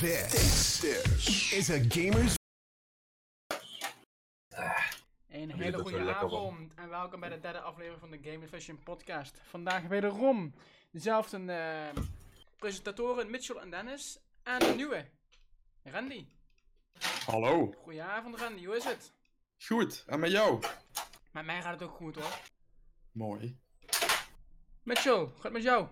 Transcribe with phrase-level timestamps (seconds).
[0.00, 0.84] This
[1.52, 2.34] is a gamer's
[5.28, 9.40] Een hele goede avond en welkom bij de derde aflevering van de Game Vision podcast.
[9.48, 10.54] Vandaag wederom
[10.90, 12.02] dezelfde eh,
[12.56, 15.06] presentatoren Mitchell en Dennis en een nieuwe,
[15.82, 16.26] Randy.
[17.26, 17.74] Hallo.
[17.82, 19.12] Goedenavond Randy, hoe is het?
[19.58, 20.62] Goed, en met jou?
[21.32, 22.38] Met mij gaat het ook goed hoor.
[23.12, 23.58] Mooi.
[24.82, 25.86] Mitchell, gaat het met jou?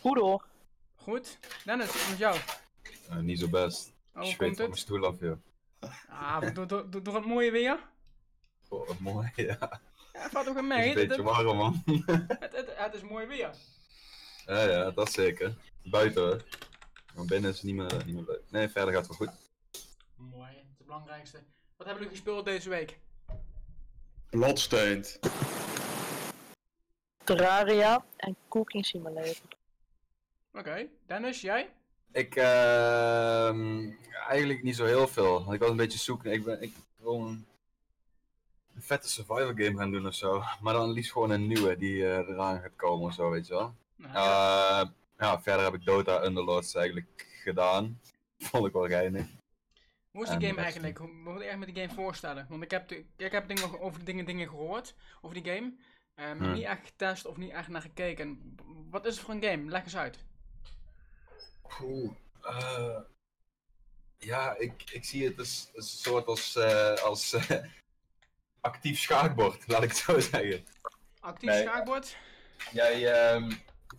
[0.00, 0.46] Goed hoor.
[0.94, 1.38] Goed.
[1.64, 2.38] Dennis, met jou?
[3.08, 3.92] Eh, niet zo best.
[4.14, 4.78] Oh, Ik komt van mijn het?
[4.78, 5.36] stoel af, joh.
[6.08, 7.78] Ah, door, door, door, door het mooie weer?
[8.68, 9.80] Goh, wat mooi, ja.
[10.12, 10.90] Ja, valt ook een Het is mee.
[10.92, 11.82] een Het, beetje het, warm, man.
[12.38, 13.50] het, het- het is mooi weer.
[14.46, 15.54] ja, ja, dat zeker.
[15.82, 16.44] Buiten, hoor.
[17.14, 18.42] Maar binnen is het niet meer, niet meer leuk.
[18.50, 19.38] Nee, verder gaat het wel goed.
[20.16, 21.38] Mooi, het is het belangrijkste.
[21.76, 22.98] Wat hebben jullie gespeeld deze week?
[24.30, 25.18] Bloodstained.
[27.24, 29.46] Terraria en Cooking Simulator.
[30.52, 31.72] Oké, Dennis, jij?
[32.12, 33.90] Ik, ehm
[34.28, 35.32] eigenlijk niet zo heel veel.
[35.44, 36.32] Want ik was een beetje zoeken.
[36.32, 37.46] Ik, ben, ik wil een,
[38.74, 40.42] een vette survival game gaan doen of zo.
[40.62, 43.54] Maar dan liefst gewoon een nieuwe die eh, eraan gaat komen of zo, weet je
[43.54, 43.74] wel.
[44.02, 44.82] Eh,
[45.18, 48.00] ja, verder heb ik Dota Underlords eigenlijk gedaan.
[48.38, 49.26] Vond ik wel geinig.
[50.10, 50.98] Hoe is die game eigenlijk?
[50.98, 52.46] Hoe moet ik echt met die game voorstellen?
[52.48, 55.72] Want ik heb, de- ik heb dingen over dingen, dingen gehoord, over die game.
[56.16, 56.52] maar Hmm.
[56.52, 58.56] niet echt getest of niet echt naar gekeken.
[58.90, 59.70] Wat is het voor een game?
[59.70, 60.24] Leg eens uit.
[61.82, 62.10] Oeh,
[62.42, 62.96] eh,
[64.18, 67.64] ja, ik, ik zie het als een soort als, eh, als eh,
[68.60, 70.66] actief schaakbord, laat ik het zo zeggen.
[71.20, 71.62] Actief Nee.
[71.62, 72.16] schaakbord?
[72.72, 73.52] Jij, ehm,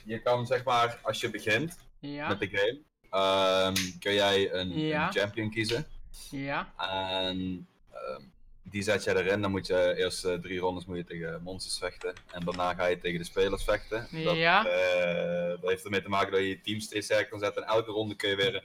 [0.04, 2.28] je kan zeg maar, als je begint Ja.
[2.28, 5.06] met de game, ehm, kun jij een, Ja.
[5.08, 5.88] een champion kiezen.
[6.30, 6.74] Ja.
[6.78, 8.22] En ehm,
[8.70, 11.78] die zet je erin, dan moet je eerst eh, drie rondes moet je tegen monsters
[11.78, 12.14] vechten.
[12.32, 14.08] En daarna ga je tegen de spelers vechten.
[14.24, 14.66] Dat, Ja.
[14.66, 17.64] eh, dat heeft ermee te maken dat je je team steeds sterker kan zetten.
[17.64, 18.56] En elke ronde kun je weer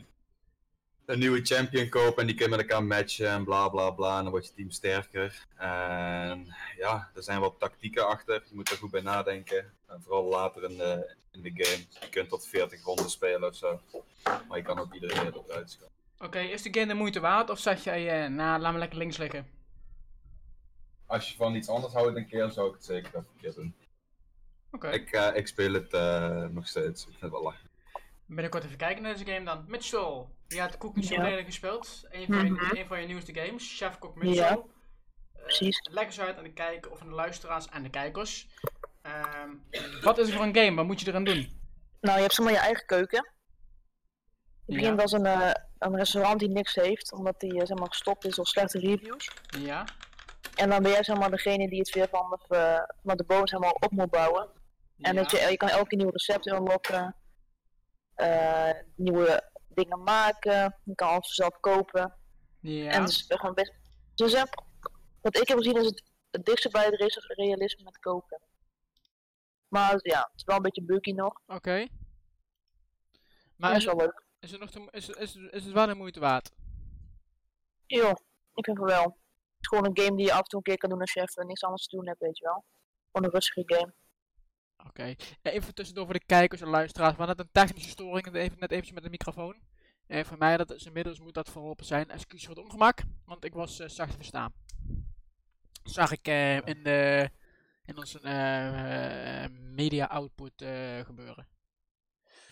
[1.06, 2.20] een, nieuwe champion kopen.
[2.20, 4.16] En die kun je met elkaar matchen en bla bla bla.
[4.16, 5.46] En dan wordt je team sterker.
[5.56, 8.34] En ja, er zijn wat tactieken achter.
[8.48, 9.72] Je moet er goed bij nadenken.
[9.88, 11.84] En vooral later in de, in de game.
[12.00, 13.80] Je kunt tot 40 ronden spelen of zo.
[14.48, 15.92] Maar je kan ook iedere keer eruit scoren.
[16.18, 18.98] Oké, is de game de moeite waard of zeg jij, eh nou, laat me lekker
[18.98, 19.46] links liggen?
[21.06, 23.54] Als je van iets anders houdt een keer, zou ik het zeker even een keer
[23.54, 23.74] doen.
[24.70, 27.02] Oké, Ik, eh, ik speel het eh, nog steeds.
[27.02, 27.72] Ik vind het wel lachen.
[28.26, 29.64] binnenkort even kijken naar deze game dan.
[29.82, 31.14] Subtle, je hebt Cooking Ja.
[31.14, 32.04] Simulator gespeeld.
[32.10, 32.76] Een van, je, Mhm.
[32.76, 34.34] een van je nieuwste games, Chef Kok Mitchell.
[34.34, 34.50] Ja.
[35.34, 35.88] Eh, Precies.
[35.90, 38.48] leg eens uit aan de kijker of aan de luisteraars en de kijkers.
[39.02, 39.48] Ehm,
[40.02, 40.74] wat is het voor een game?
[40.76, 41.60] Wat moet je eraan doen?
[42.00, 43.32] Nou, je hebt zomaar je eigen keuken.
[44.66, 44.80] Je Ja.
[44.80, 48.34] begint als een, eh, een restaurant die niks heeft, omdat die zeg maar, gestopt is
[48.34, 49.30] door slechte reviews.
[49.58, 49.84] Ja.
[50.54, 53.24] En dan ben jij zeg maar, degene die het weer van de, eh, van de
[53.24, 54.50] bodem zeg maar, op moet bouwen.
[54.98, 55.22] En ja.
[55.22, 57.16] dat je, je kan elke nieuwe recepten unlocken,
[58.14, 62.14] eh, nieuwe dingen maken, je kan alles zelf kopen.
[62.60, 62.90] Ja.
[62.90, 63.72] En het is gewoon best.
[64.14, 64.42] Dus eh,
[65.20, 68.40] wat ik heb gezien is het, het dichtste bij het realisme met koken.
[69.68, 71.40] Maar ja, het is wel een beetje buggy nog.
[71.46, 71.86] Oké.
[73.56, 74.24] Maar is is wel het, leuk.
[74.40, 76.50] is, het nog te, is, het- is, is het wel de moeite waard?
[77.86, 78.10] Jo,
[78.54, 79.16] ik vind het wel.
[79.68, 81.46] Gewoon een game die je af en toe een keer kan doen als je even
[81.46, 82.64] niks anders te doen hebt, weet je wel.
[83.12, 83.92] Gewoon een rustige game.
[84.86, 85.14] Oké.
[85.42, 87.12] Even tussendoor voor de kijkers en luisteraars.
[87.12, 89.56] We hadden net een technische storing net even, net eventjes met de microfoon.
[90.06, 92.10] En voor mij dat is inmiddels moet dat verholpen zijn.
[92.10, 94.52] Excuus voor het ongemak, want ik was eh, zacht te verstaan.
[95.84, 97.30] Zag ik eh, in, de,
[97.84, 101.46] in onze eh, media output eh, gebeuren.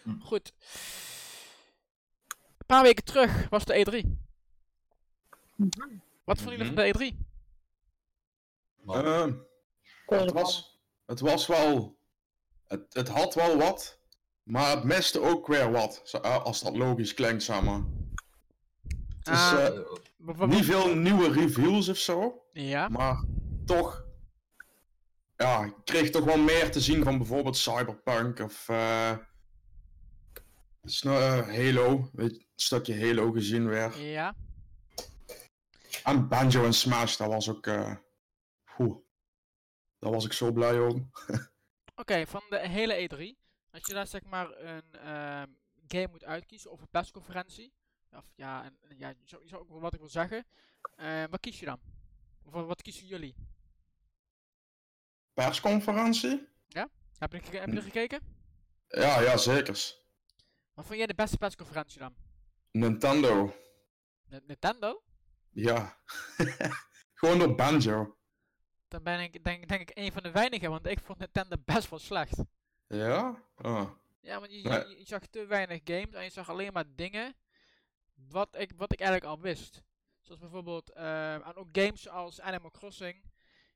[0.02, 0.20] Hm.
[0.20, 0.52] Goed.
[2.58, 4.08] Een paar weken terug was de E3.
[6.25, 7.16] Wat vonden jullie van de E E3?
[8.84, 9.33] Maar, Ehm,
[10.06, 11.99] het, was, het was wel.
[12.66, 14.00] Het, het had wel wat.
[14.43, 16.19] Maar het miste ook weer wat.
[16.22, 17.81] eh, Als dat logisch klinkt, zeg maar.
[19.19, 22.43] Het is Ah, eh, niet veel nieuwe reviews of zo.
[22.50, 22.89] Ja.
[22.89, 23.25] Maar
[23.65, 24.04] toch.
[25.37, 28.69] Ja, ik kreeg toch wel meer te zien van bijvoorbeeld Cyberpunk of.
[28.69, 29.16] eh
[31.47, 32.09] Halo.
[32.12, 33.98] Weet, je, een stukje Halo gezien weer.
[34.01, 34.34] Ja.
[36.04, 37.66] En Banjo en Smash, dat was ook.
[37.66, 37.97] eh
[38.78, 38.97] Oeh.
[39.98, 41.10] Daar was ik zo blij om.
[41.94, 43.41] Oké, van de hele E3.
[43.71, 45.48] Als je daar zeg maar een ehm,
[45.86, 47.72] game moet uitkiezen of een persconferentie.
[48.10, 49.15] Of ja, en, ja
[49.53, 50.47] ook wel wat ik wil zeggen.
[50.97, 51.80] Eh, wat kies je dan?
[52.44, 53.34] Of wat- kiezen jullie?
[55.33, 56.48] Persconferentie?
[57.18, 58.21] Heb je, heb je er gekeken?
[58.89, 59.94] Ja, ja, zeker.
[60.74, 62.15] Wat vond jij de beste persconferentie dan?
[62.71, 63.54] Nintendo.
[64.30, 65.03] N- Nintendo?
[65.53, 65.99] Ja.
[67.15, 68.16] Gewoon door Banjo.
[68.89, 71.91] Dan ben ik denk, denk ik een van de weinigen, want ik vond Nintendo best
[71.91, 72.43] wel slecht.
[72.87, 73.43] Ja?
[73.57, 73.91] Oh.
[74.21, 74.89] Ja, want je, Nee.
[74.89, 77.34] je, je zag te weinig games en je zag alleen maar dingen
[78.15, 79.83] wat ik, wat ik eigenlijk al wist.
[80.22, 83.22] Zoals bijvoorbeeld, eh, en ook games als Animal Crossing.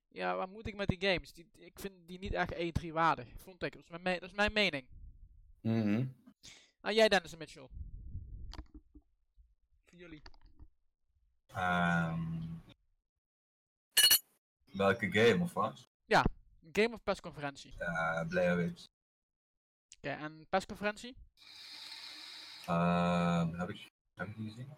[0.09, 1.33] Ja, waar moet ik met die games?
[1.33, 3.29] Die, ik vind die niet echt E3 waardig.
[3.37, 3.73] Vond ik.
[3.73, 4.87] Dat is mijn, me- dat is mijn mening.
[5.61, 6.07] Mhm.
[6.83, 7.69] Nou, jij Dennis en Mitchell.
[9.85, 10.23] Voor jullie.
[11.57, 12.21] Ehm,
[14.73, 15.89] welke game of wat?
[16.73, 17.73] Game of persconferentie.
[17.75, 18.85] Oké, Uh, Blair Witch.
[20.01, 21.17] en persconferentie?
[22.67, 24.69] Ehm, heb, ik, heb ik die gezien?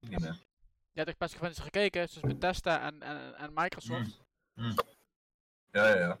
[0.00, 0.32] Niet meer.
[0.92, 4.20] Je hebt echt persconferenties gekeken, zoals Bethesda en, en, en Microsoft.
[4.54, 6.18] Ja, ja, ja.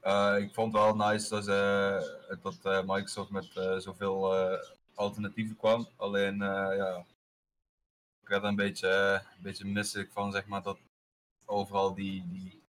[0.00, 5.56] Eh, ik vond wel nice dat, ze, dat eh, Microsoft met eh, zoveel eh, alternatieven
[5.56, 5.88] kwam.
[5.96, 7.04] Alleen, eh, ja,
[8.30, 10.78] werd er een beetje, eh, een beetje misselijk van, zeg maar, dat
[11.44, 12.62] overal die, die,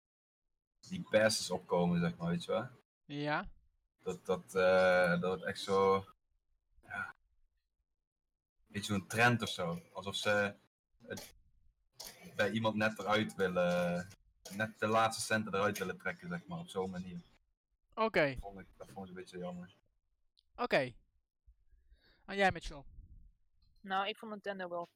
[0.87, 2.67] die passes opkomen, zeg maar, weet je wel.
[3.05, 3.49] Ja.
[4.03, 6.05] Dat, dat, eh, dat het echt zo,
[6.83, 9.81] ja, een beetje zo'n trend of zo.
[9.93, 10.55] Alsof ze
[11.07, 11.35] het
[12.35, 14.07] bij iemand net eruit willen,
[14.51, 17.19] net de laatste centen eruit willen trekken, zeg maar, op zo'n manier.
[17.95, 19.75] Oké, Dat vond ik, dat vond ik een beetje jammer.
[20.55, 20.93] oké.
[22.25, 22.83] En jij Mitchell?
[23.81, 24.89] Nou, ik vond Nintendo wel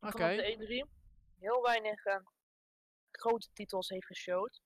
[0.00, 0.36] Oké.
[0.36, 0.90] de E3
[1.38, 2.16] heel weinig eh,
[3.10, 4.60] grote titels heeft geshowd.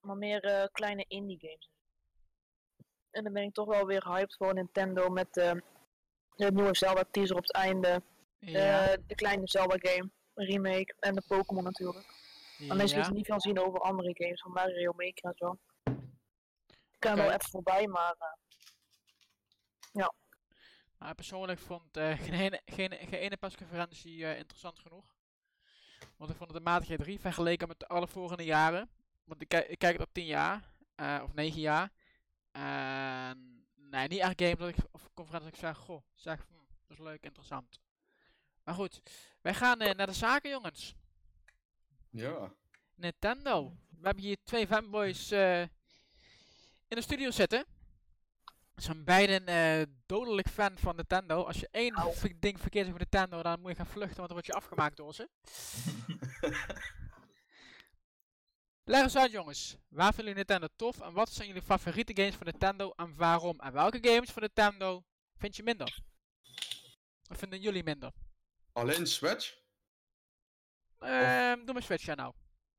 [0.00, 1.70] Maar meer eh, kleine indie games.
[3.10, 5.52] En dan ben ik toch wel weer hyped voor Nintendo met eh,
[6.36, 8.02] de nieuwe Zelda teaser op het einde.
[8.40, 8.96] Ja.
[9.06, 12.06] de kleine Zelda game remake en de Pokémon natuurlijk.
[12.58, 13.10] Maar mensen ja.
[13.10, 15.58] niet veel zien over andere games, van Mario Maker en zo.
[16.66, 20.08] Ik kan wel even voorbij, maar eh,
[20.98, 25.16] Maar persoonlijk vond eh, geen, ene, geen, geen ene persconferentie eh, interessant genoeg.
[26.16, 28.90] Want ik vond het een matige 3 vergeleken met alle vorige jaren.
[29.24, 31.90] Want ik, kijk- ik kijk het op 10 jaar, eh, of 9 jaar.
[32.50, 36.54] En nee, niet echt game dat ik, of conferentie dat ik zeg, goh, zeg, hm,
[36.86, 37.80] dat is leuk, interessant.
[38.64, 39.00] Maar goed,
[39.40, 40.94] wij gaan naar de zaken jongens.
[42.10, 42.52] Ja.
[42.94, 43.76] Nintendo.
[43.90, 47.64] We hebben hier twee fanboys in de studio zitten.
[48.78, 51.42] Ze zijn beiden eh, dodelijk fan van Nintendo.
[51.42, 52.14] Als je één Au.
[52.36, 55.14] ding verkeerd voor Nintendo, dan moet je gaan vluchten, want dan word je afgemaakt door
[55.14, 55.28] ze.
[58.84, 59.76] Leg eens uit jongens.
[59.88, 63.60] Waar vinden jullie Nintendo tof en wat zijn jullie favoriete games van Nintendo en waarom?
[63.60, 65.04] En welke games van Nintendo
[65.36, 65.98] vind je minder?
[67.30, 68.12] Of vinden jullie minder?
[68.72, 69.56] Alleen Switch?
[70.98, 72.32] Ehm doe maar Switch ja nou.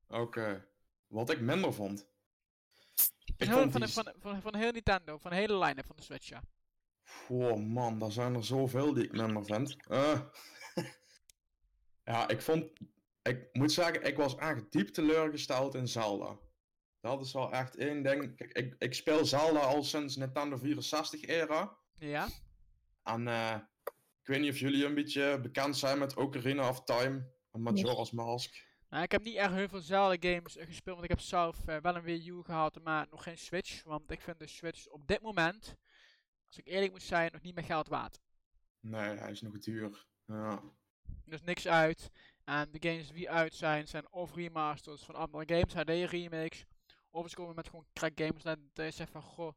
[0.08, 0.68] Oké.
[1.08, 2.08] Wat ik minder vond.
[3.38, 3.90] Ik Van, van, die...
[3.90, 6.44] van, van, van heel Nintendo, van de hele line-up van de Switch ja.
[7.28, 9.88] Oh man, daar zijn er zoveel die ik minder vind.
[9.88, 10.20] Eh.
[12.12, 12.72] ja, ik vond...
[13.22, 16.38] Ik moet zeggen, ik was echt diep teleurgesteld in Zelda.
[17.02, 18.36] Dat is wel echt één ding.
[18.36, 21.78] Kijk, ik, ik speel Zelda al sinds Nintendo 64 era.
[21.98, 22.28] Ja?
[23.04, 23.56] En eh,
[24.22, 28.12] ik weet niet of jullie een beetje bekend zijn met Ocarina of Time en Majora's
[28.12, 28.68] Mask.
[28.90, 31.68] Nou, ik heb niet echt heel veel Zelda games eh, gespeeld, want ik heb zelf
[31.68, 33.84] eh, wel een Wii U gehad, maar nog geen Switch.
[33.84, 35.76] Want ik vind de Switch op dit moment,
[36.48, 38.20] als ik eerlijk moet zijn, nog niet meer geld waard.
[38.80, 40.06] Nee, hij is nog duur.
[40.26, 40.62] Ja.
[41.26, 42.12] Is niks uit.
[42.44, 46.66] En de games die uit zijn, zijn of remasters van andere games, HD remakes.
[47.10, 49.54] Of ze komen met gewoon crack games dat dat je zegt van, goh,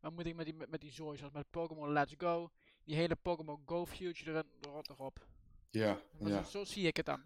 [0.00, 2.50] wat moet ik met die, met, met die zooi, zoals met Pokémon Let's Go.
[2.84, 5.26] Die hele Pokémon Go future erin, rot erop.
[5.70, 6.42] Ja, Maar ja.
[6.42, 7.24] zo, zo zie ik het dan.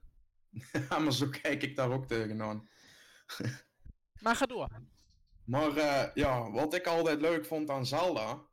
[0.88, 2.68] ja, maar zo kijk ik daar ook tegenaan.
[4.22, 4.68] Maar ga door.
[5.44, 8.46] Maar eh, ja, wat ik altijd leuk vond aan Zelda,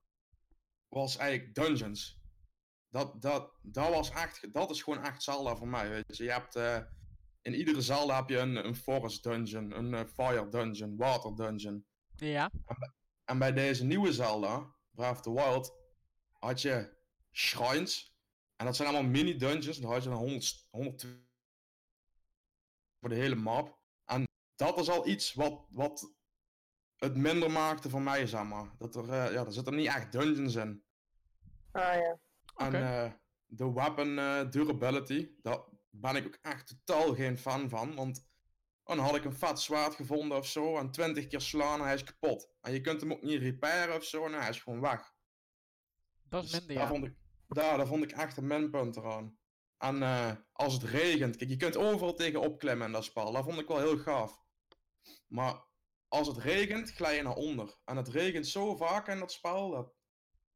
[0.87, 2.19] was eigenlijk dungeons.
[2.89, 6.23] Dat, dat, dat, was echt, dat is gewoon echt Zelda voor mij, weet je.
[6.23, 6.79] Je hebt, eh,
[7.41, 11.85] in iedere Zelda heb je een, een forest dungeon, een eh, fire dungeon, water dungeon.
[12.15, 12.51] Ja.
[13.25, 15.73] En bij deze nieuwe Zelda, Breath of the Wild,
[16.31, 16.97] had je
[17.31, 18.17] shrines.
[18.55, 19.77] En dat zijn allemaal mini dungeons.
[19.77, 21.07] Dan had je een 100, 100
[22.99, 23.79] voor de hele map.
[24.05, 24.23] En
[24.55, 26.13] dat is al iets wat, wat
[26.95, 28.75] het minder maakte voor mij, zeg maar.
[28.77, 30.83] Dat er, eh, ja, er zitten niet echt dungeons in.
[31.71, 32.19] ah ja.
[32.53, 32.77] Oké.
[32.77, 33.11] En eh,
[33.45, 37.95] de weapon eh, durability, daar ben ik ook echt totaal geen fan van.
[37.95, 38.27] Want
[38.83, 40.77] dan had ik een vet zwaard gevonden of zo.
[40.77, 42.49] En 20 keer slaan en hij is kapot.
[42.61, 44.25] En je kunt hem ook niet repairen of zo.
[44.25, 45.13] En hij is gewoon weg.
[46.23, 46.89] Dat is Dus minder, daar, ja.
[46.91, 47.15] vond ik,
[47.47, 49.38] daar, daar vond ik echt een minpunt eraan.
[49.79, 53.31] En eh, als het regent, kijk, je kunt overal tegen opklimmen in dat spel.
[53.31, 54.41] Dat vond ik wel heel gaaf.
[55.27, 55.63] Maar
[56.07, 57.75] als het regent, glij je naar onder.
[57.85, 59.69] En het regent zo vaak in dat spel.
[59.69, 59.93] Dat...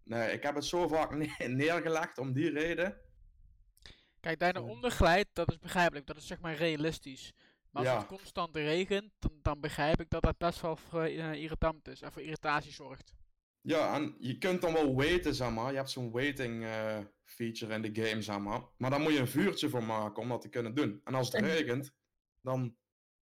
[0.03, 3.01] Nee, ik heb het zo vaak ne- neergelegd om die reden.
[4.19, 6.05] Kijk, daar naar onder glijdt, dat is begrijpelijk.
[6.07, 7.33] Dat is zeg maar realistisch.
[7.69, 7.97] Maar als Ja.
[7.97, 12.01] het constant regent, dan, dan begrijp ik dat dat best wel voor, eh, irritant is
[12.01, 13.13] en voor irritatie zorgt.
[13.65, 15.71] Ja, en je kunt dan wel waiten, zeg maar.
[15.71, 18.61] Je hebt zo'n waiting eh, feature in de game, zeg maar.
[18.77, 21.01] Maar daar moet je een vuurtje voor maken om dat te kunnen doen.
[21.03, 21.93] En als het En- regent,
[22.41, 22.77] dan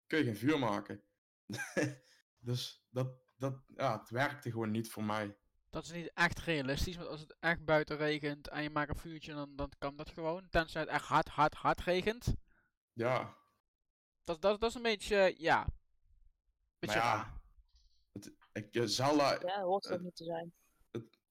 [0.07, 1.03] kun je geen vuur maken.
[2.39, 3.07] dus dat,
[3.37, 5.37] dat, ja, het werkte gewoon niet voor mij.
[5.69, 8.95] Dat is niet echt realistisch, want als het echt buiten regent en je maakt een
[8.95, 10.49] vuurtje, dan, dan kan dat gewoon.
[10.49, 12.35] Tenzij het echt hard, hard, hard regent.
[12.93, 13.37] Ja,
[14.23, 15.57] Dat, dat, dat is een beetje, ja.
[15.57, 15.69] maar
[16.79, 17.17] Beetje raar.
[17.17, 17.41] ja.
[18.57, 20.53] Ik, eh, Zelda, Ja, dat hoort ook Eh, niet te zijn.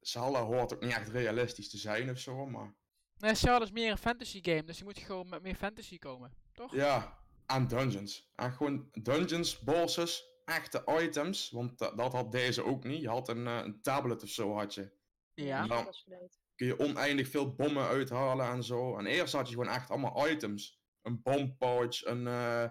[0.01, 2.75] Zelda hoort ook niet echt realistisch te zijn of zo, maar...
[3.19, 6.33] Nee, Zelda is meer een fantasy game, dus je moet gewoon met meer fantasy komen,
[6.53, 6.75] toch?
[6.75, 8.33] Ja, aan dungeons.
[8.35, 11.51] En gewoon dungeons, bosses, echte items.
[11.51, 13.01] Want da- dat had deze ook niet.
[13.01, 14.95] Je had een, eh, een tablet of zo had je.
[15.35, 15.67] Ja.
[15.67, 16.39] dan- dat is verleid.
[16.55, 18.97] Kun je oneindig veel bommen uithalen en zo.
[18.99, 20.81] En eerst had je gewoon echt allemaal items.
[21.03, 22.71] Een bompouch, een eh,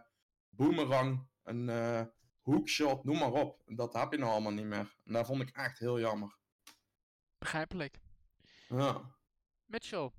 [0.50, 2.02] boomerang, een eh,
[2.46, 3.62] hookshot, noem maar op.
[3.66, 4.96] Dat heb je nou allemaal niet meer.
[5.06, 6.38] En dat vond ik echt heel jammer.
[7.38, 8.00] Begrijpelijk.
[8.68, 9.02] Ja.
[9.66, 10.12] Mitchell,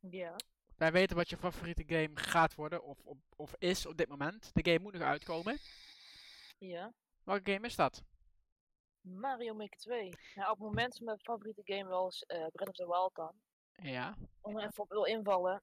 [0.00, 0.36] Ja.
[0.76, 4.50] wij weten wat je favoriete game gaat worden, of, of, of is op dit moment.
[4.54, 5.58] De game moet nog uitkomen.
[6.58, 6.92] Ja.
[7.24, 8.02] Welke game is dat?
[9.00, 10.12] Mario Maker 2.
[10.34, 13.14] Ja, op het moment is mijn favoriete game wel eens eh, Breath of the Wild
[13.14, 13.32] dan.
[13.92, 14.16] Ja.
[14.40, 15.62] Om er even op wil invallen.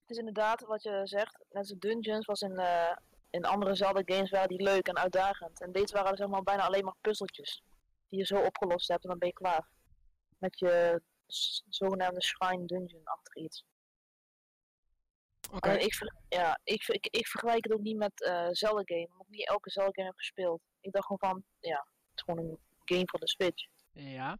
[0.00, 1.38] Het is inderdaad wat je zegt.
[1.38, 2.96] Net als de dungeons was in, eh,
[3.30, 5.60] in andere Zelda games waren die leuk en uitdagend.
[5.60, 7.62] En deze waren zeg maar bijna alleen maar puzzeltjes.
[8.08, 9.68] Die je zo opgelost hebt en dan ben je klaar.
[10.38, 11.02] Met je
[11.68, 13.64] zogenaamde shrine dungeon achter iets.
[15.52, 15.68] Oké.
[15.68, 19.08] Alleen ik, ver- ja, ik, ik, ik vergelijk het ook niet met eh Zelda game.
[19.10, 20.62] Omdat ik niet elke Zelda game heb gespeeld.
[20.80, 23.66] Ik dacht gewoon van, ja, het is gewoon een game voor de Switch.
[23.92, 24.30] Ja.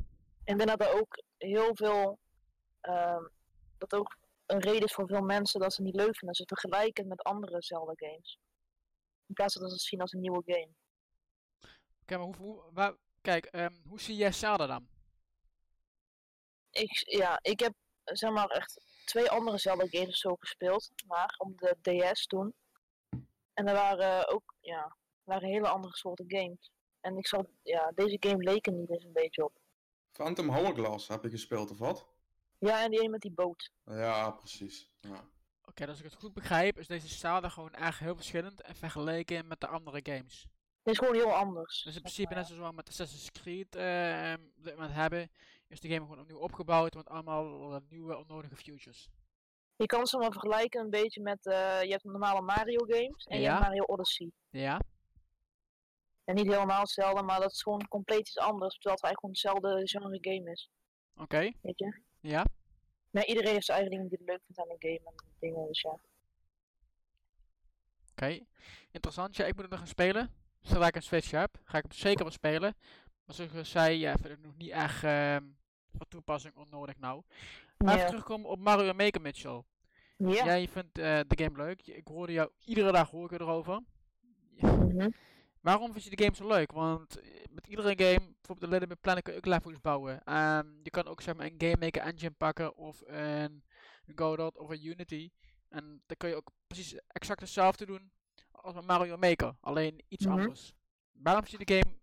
[0.44, 2.18] En ik denk dat er ook heel veel,
[2.80, 3.23] ehm,
[3.78, 4.16] dat ook
[4.47, 6.37] een reden is voor veel mensen dat ze het niet leuk vinden.
[6.37, 8.38] Ze vergelijken het met andere Zelda games.
[9.30, 10.70] In plaats van dat ze het zien als een nieuwe game.
[12.02, 14.88] Oké, maar hoe, hoe, waar, kijk, ehm, hoe zie jij Zelda dan?
[16.70, 17.72] Ik, ja, ik heb
[18.04, 20.92] zeg maar echt twee andere Zelda games of zo gespeeld.
[21.06, 22.54] Maar om de DS toen.
[23.54, 26.70] En er waren ook, ja, waren hele andere soorten games.
[27.00, 29.58] En ik zag, ja, deze game leek er niet eens een beetje op.
[30.12, 32.08] Phantom Hourglass heb je gespeeld of wat?
[32.58, 33.70] Ja, en die ene met die boot.
[33.84, 34.90] Ja, precies.
[35.00, 35.28] Ja.
[35.70, 39.46] Oké, als ik het goed begrijp, is deze Zelda gewoon echt heel verschillend en vergeleken
[39.46, 40.46] met de andere games.
[40.82, 41.82] Het is gewoon heel anders.
[41.82, 45.30] Dus in principe, net zoals we met Assassin's Creed eh, op dit moment hebben,
[45.68, 49.08] is de game gewoon opnieuw opgebouwd met allemaal nieuwe onnodige futures.
[49.76, 53.40] Je kan ze maar vergelijken een beetje met, eh, je hebt normale Mario games en
[53.40, 54.30] je hebt Mario Odyssey.
[54.50, 54.80] Ja?
[56.24, 59.60] En niet helemaal hetzelfde, maar dat is gewoon compleet iets anders, terwijl het eigenlijk gewoon
[59.60, 60.70] hetzelfde genre game is.
[61.16, 61.52] Oké.
[61.62, 62.00] Weet je?
[62.20, 62.44] Ja?
[63.10, 65.66] Maar iedereen heeft zijn eigen dingen die hij leuk vindt aan een game en dingen,
[65.66, 65.98] dus ja.
[68.10, 68.38] Oké.
[68.90, 69.36] Interessant.
[69.36, 70.30] Ja, ik moet het nog gaan spelen.
[70.60, 72.74] Zodra ik een Switch heb, ga ik hem zeker wel spelen.
[73.24, 75.44] Maar zoals ik zei, ja, vind ik nog niet echt ehm,
[75.96, 77.22] van toepassing onnodig nou.
[77.76, 78.08] Maar even Ja.
[78.08, 79.62] terugkomen op Mario Maker Mitchell.
[80.16, 80.44] Ja.
[80.44, 81.86] Jij vindt eh, de game leuk.
[81.86, 83.80] Ik hoorde jou, iedere dag hoor ik erover.
[84.56, 85.10] Mhm.
[85.60, 86.72] Waarom vind je de game zo leuk?
[86.72, 90.24] Want eh, met iedere game, bijvoorbeeld de Little Big Planet, kun je ook levels bouwen.
[90.24, 93.64] Ehm, je kan ook zeg maar een Game Maker engine pakken of een
[94.14, 95.30] Godot of een Unity.
[95.68, 98.10] En dan kun je ook precies exact hetzelfde doen
[98.50, 100.38] als met Mario Maker, alleen iets Mhm.
[100.38, 100.72] anders.
[101.12, 101.96] Waarom vind je de game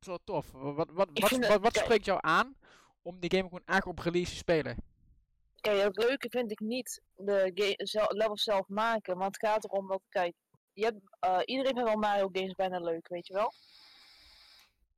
[0.00, 0.50] zo tof?
[0.52, 1.08] Wat, wat,
[1.60, 2.56] wat, spreekt jou aan
[3.02, 4.76] om die game gewoon echt op release te spelen?
[5.60, 9.64] Kijk, het leuke vind ik niet de ga- zel- levels zelf maken, maar het gaat
[9.64, 10.34] erom dat, kijk,
[10.76, 13.52] je hebt, eh, iedereen vindt wel Mario games bijna leuk, weet je wel?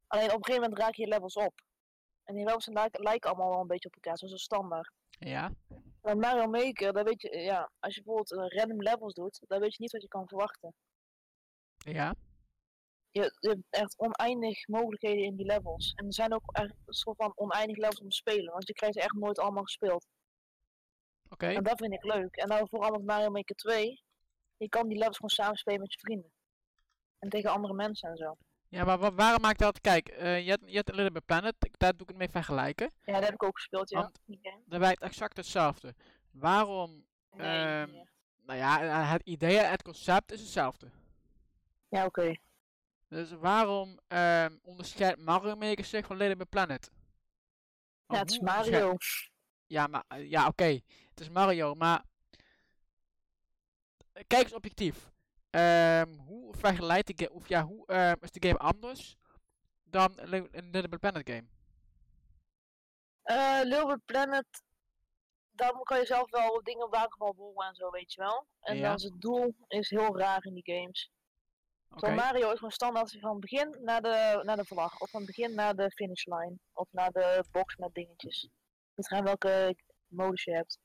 [0.06, 1.54] Alleen op een gegeven moment raak je levels op.
[2.24, 4.92] En die levels lijken, lijken allemaal wel een beetje op elkaar, zoals een standaard.
[5.18, 5.52] Ja,
[6.00, 9.60] Bij Mario Maker, dan weet je, ja, als je bijvoorbeeld eh, random levels doet, dan
[9.60, 10.74] weet je niet wat je kan verwachten.
[11.76, 12.14] ja,
[13.10, 15.92] Je, je hebt echt oneindig mogelijkheden in die levels.
[15.94, 18.72] En er zijn ook echt een soort van oneindig levels om te spelen, want je
[18.72, 20.06] krijgt ze echt nooit allemaal gespeeld.
[21.28, 21.46] oké.
[21.46, 22.36] En dat vind ik leuk.
[22.36, 24.02] En dan vooral met Mario Maker 2,
[24.58, 26.30] je kan die levels gewoon samen spelen met je vrienden.
[27.18, 28.36] En tegen andere mensen en zo.
[28.68, 29.80] Ja, maar wa- waarom maakt dat?
[29.80, 32.28] Kijk, eh, je, hebt, je hebt een Little Big Planet, daar doe ik het mee
[32.28, 32.90] vergelijken.
[33.04, 34.00] Ja, dat heb ik ook gespeeld, ja.
[34.00, 34.20] Want-.
[34.66, 35.94] Dat werkt exact hetzelfde.
[36.30, 37.92] Waarom Nee, Ehm.
[38.42, 40.90] Nou ja, eh, het idee en het concept is hetzelfde.
[41.88, 42.36] Ja, oké.
[43.08, 46.90] Dus waarom ehm, onderscheidt Mario Maker zich van Little Big Planet?
[48.06, 48.96] Ja, het is onderscheidt- Mario.
[49.66, 50.64] Ja, maar ja, oké.
[51.10, 52.04] Het is Mario, maar
[54.26, 55.10] kijk eens objectief.
[55.50, 59.16] Ehm, hoe vergelijkt de game, of ja, hoe ehm, is de game anders
[59.84, 61.46] dan een Li- een Little Big Planet game?
[63.22, 64.46] Eh Little Big Planet,
[65.50, 68.46] daar kan je zelf wel dingen wagen van bouwen en zo, weet je wel.
[68.60, 68.88] En Ja.
[68.88, 71.10] dan zijn doel is heel raar in die games.
[71.88, 75.00] Terwijl Mario is gewoon standaard van begin naar de, naar de vlag.
[75.00, 76.60] Of van begin naar de finishlijn.
[76.72, 78.48] Of naar de box met dingetjes.
[78.94, 80.78] Het gaat welke modus je hebt.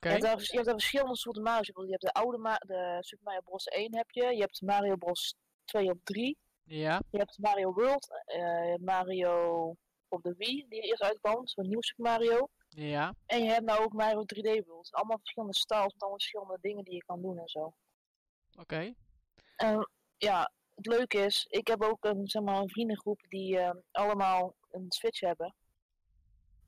[0.00, 1.66] Je, hebt je hebt daar verschillende soorten Mario's.
[1.66, 4.34] Je hebt de oude Ma de Super Mario Bros 1 heb je.
[4.34, 6.38] Je hebt Mario Bros 2 of 3.
[6.62, 7.02] Ja.
[7.10, 8.08] Je hebt Mario World.
[8.24, 9.74] hebt Mario
[10.08, 11.46] op de Wii, die eerst uitkwam.
[11.46, 12.48] Zo'n nieuw Super Mario.
[12.68, 13.14] Ja.
[13.26, 14.92] En je hebt nou ook Mario 3D World.
[14.92, 17.72] Allemaal verschillende styles met allemaal verschillende dingen die je kan doen en zo.
[18.58, 18.94] Oké.
[20.16, 24.54] Ja, het leuke is, ik heb ook een, zeg maar, een vriendengroep die eh, allemaal
[24.70, 25.54] een Switch hebben.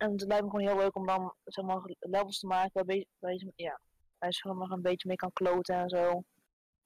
[0.02, 2.86] En het lijkt me gewoon heel leuk om dan zeg maar, levels te maken
[3.18, 3.80] waar je, ja,
[4.18, 6.22] waar je zeg maar, een beetje mee kan kloten en zo.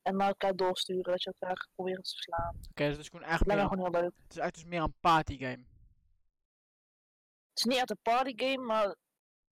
[0.02, 2.56] En naar elkaar doorsturen, dat je elkaar probeert te verslaan.
[2.70, 4.22] Oké, dus het is gewoon Het eigenlijk lijkt meer, me gewoon heel leuk.
[4.22, 5.64] het is eigenlijk dus meer een party game.
[7.48, 8.96] Het is niet echt een partygame, maar er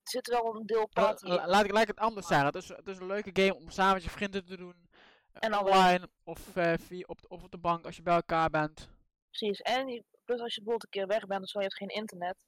[0.03, 2.45] zit wel een deel party la- laat, ik, laat ik het anders zeggen.
[2.45, 4.89] Het is, het is een leuke game om samen met je vrienden te doen.
[5.31, 8.15] eh, En online of, eh, via, op, de- of op de bank als je bij
[8.15, 8.89] elkaar bent.
[9.29, 9.59] Precies.
[9.61, 11.87] En je- plus als je bijvoorbeeld een keer weg bent of zo, je hebt geen
[11.87, 12.45] internet.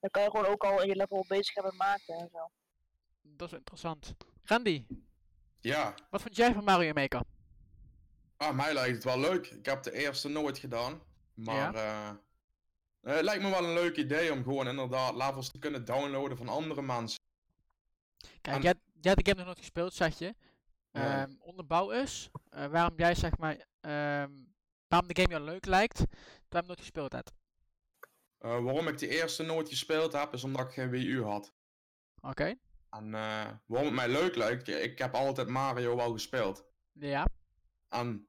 [0.00, 2.50] Dan kan je gewoon ook al je level bezig hebben maken en zo.
[3.22, 4.14] Dat is wel interessant.
[4.44, 4.84] Randy,
[5.60, 7.22] Ja, wat vond jij van Mario Maker?
[8.36, 9.46] ah, mij lijkt het wel leuk.
[9.46, 11.00] Ik heb de eerste nooit gedaan.
[11.34, 12.14] Maar eh, eh,
[13.00, 16.48] het lijkt me wel een leuk idee om gewoon inderdaad levels te kunnen downloaden van
[16.48, 17.18] andere mensen.
[18.40, 20.34] Kijk, En- jij, jij hebt de game nog nooit gespeeld, zeg je.
[20.92, 21.22] Ja.
[21.22, 24.30] Ehm, onderbouw is eh, waarom jij zeg maar, ehm,
[24.88, 26.08] waarom de game jou leuk lijkt, terwijl
[26.48, 27.32] je hem nooit gespeeld hebt.
[28.40, 31.54] Eh, waarom ik de eerste nooit gespeeld heb, is omdat ik geen Wii U had.
[32.20, 32.54] Oké?
[32.90, 36.66] En eh, waarom het mij leuk lijkt, ik heb altijd Mario wel gespeeld.
[36.92, 37.26] Ja.
[37.88, 38.28] En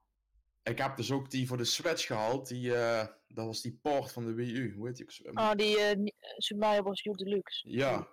[0.62, 4.12] ik heb dus ook die voor de Switch gehaald, die, eh, dat was die port
[4.12, 5.04] van de Wii U, hoe heet die?
[5.04, 5.30] ook zo?
[5.32, 7.04] Ah, die eh, Super Mario Bros.
[7.04, 7.70] U Deluxe.
[7.70, 8.08] Ja,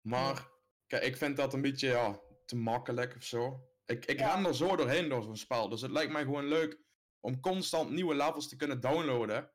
[0.00, 0.48] maar
[0.86, 3.70] kijk, ik vind dat een beetje ja, te makkelijk of zo.
[3.86, 4.34] Ik, ik Ja.
[4.34, 6.80] ren er zo doorheen door zo'n spel, dus het lijkt mij gewoon leuk
[7.20, 9.52] om constant nieuwe levels te kunnen downloaden,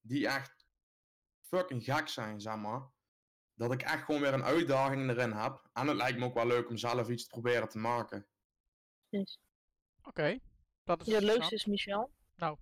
[0.00, 0.55] die echt
[1.48, 2.90] fucking gek zijn, zeg maar.
[3.54, 5.68] Dat ik echt gewoon weer een uitdaging erin heb.
[5.72, 8.26] En het lijkt me ook wel leuk om zelf iets te proberen te maken.
[9.08, 9.38] Precies.
[10.02, 10.38] Oké.
[10.84, 12.10] Dat is Ja, het leukste is Michel.
[12.34, 12.56] Nou.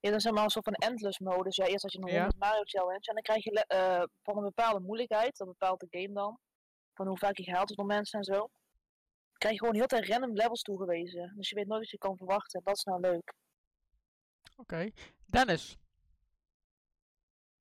[0.00, 1.56] Je hebt dan zeg maar een soort van endless modus.
[1.56, 2.12] Ja, eerst had je een Ja.
[2.20, 3.06] 100 Mario challenge.
[3.08, 6.38] En dan krijg je le- eh, van een bepaalde moeilijkheid, dat bepaalt de game dan.
[6.94, 8.50] Van hoe vaak je gehaald wordt door mensen en zo.
[9.32, 11.32] Krijg je gewoon heel tijd random levels toegewezen.
[11.36, 12.60] Dus je weet nooit wat je kan verwachten.
[12.64, 13.32] Dat is nou leuk.
[14.56, 14.90] Oké.
[15.26, 15.76] Dennis,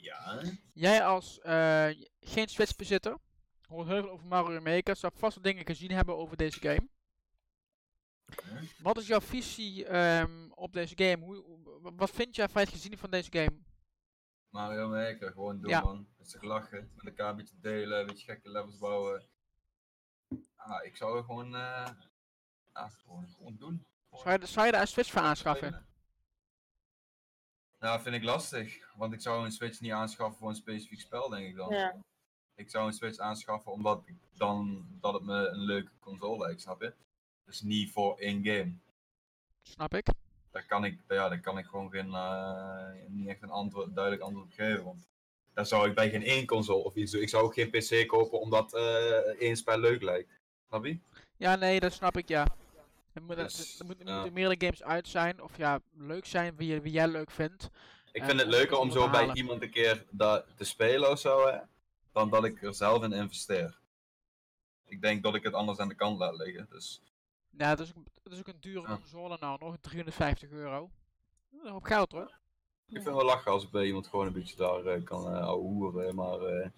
[0.06, 0.42] Ja.
[0.74, 1.88] jij als eh,
[2.20, 3.18] geen Switch bezitter,
[3.68, 6.88] hoort heel veel over Mario Maker, zou vast wat dingen gezien hebben over deze game.
[8.80, 11.26] Wat is jouw visie ehm, op deze game?
[11.26, 11.44] Hoe,
[11.96, 13.58] wat vind jij van het gezien van deze game?
[14.50, 15.82] Mario Maker, gewoon doen Ja.
[15.82, 16.08] man.
[16.42, 19.26] Lachen, met elkaar een beetje delen, een beetje gekke levels bouwen.
[20.56, 21.90] Ah, ik zou gewoon, eh
[22.74, 23.86] gewoon, gewoon doen.
[24.10, 25.86] Gewoon Zou je, de- zou je daar een Switch voor aanschaffen?
[27.80, 31.30] Nou, vind ik lastig, want ik zou een Switch niet aanschaffen voor een specifiek spel,
[31.30, 31.74] denk ik dan.
[31.74, 31.96] Ja.
[32.56, 36.62] Ik zou een Switch aanschaffen omdat ik dan, dat het me een leuke console lijkt,
[36.62, 36.94] snap je?
[37.46, 38.74] Dus niet voor één game.
[39.62, 40.08] Snap ik.
[40.52, 44.24] Daar kan ik, ja, daar kan ik gewoon geen, eh, niet echt een antwoord, duidelijk
[44.24, 44.84] antwoord op geven.
[44.84, 45.10] Want
[45.54, 47.22] daar zou ik bij geen één console of iets doen.
[47.22, 50.40] Ik zou ook geen PC kopen omdat eh één spel leuk lijkt.
[50.68, 51.00] Snap je?
[51.38, 52.48] Ja, nee, dat snap ik, ja.
[53.16, 53.86] Er moeten, Dus, ja.
[53.86, 57.70] moeten meerdere games uit zijn, of ja, leuk zijn, wie, wie jij leuk vindt.
[58.12, 61.48] Ik vind het leuker om zo bij iemand een keer dat te spelen of zo,
[61.48, 61.58] hè,
[62.12, 63.78] dan dat ik er zelf in investeer.
[64.86, 66.68] Ik denk dat ik het anders aan de kant laat liggen.
[66.70, 67.02] Dus
[67.58, 68.96] Ja, dat is ook, is ook een dure Ja.
[68.96, 70.90] console nou, nog 350 euro.
[71.74, 72.22] Op geld hoor.
[72.88, 75.34] ik vind het wel lachen als ik bij iemand gewoon een beetje daar eh, kan
[75.36, 76.16] uh, hoeren.
[76.16, 76.70] Maar eh,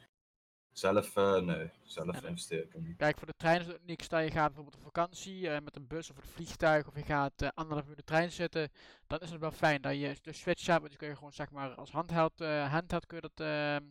[0.78, 2.98] zelf, eh, nee, zelf investeer ik er niet.
[2.98, 4.06] Kijk, voor de trein is het niks.
[4.06, 7.04] Stel je gaat bijvoorbeeld op vakantie eh, met een bus of een vliegtuig, of je
[7.04, 8.72] gaat eh, anderhalf uur in de trein zitten,
[9.08, 11.34] dan is het wel fijn dat je de Switch hebt, want die kun je gewoon
[11.34, 13.86] zeg maar als handheld, eh, handheld kun je, dat, ehm,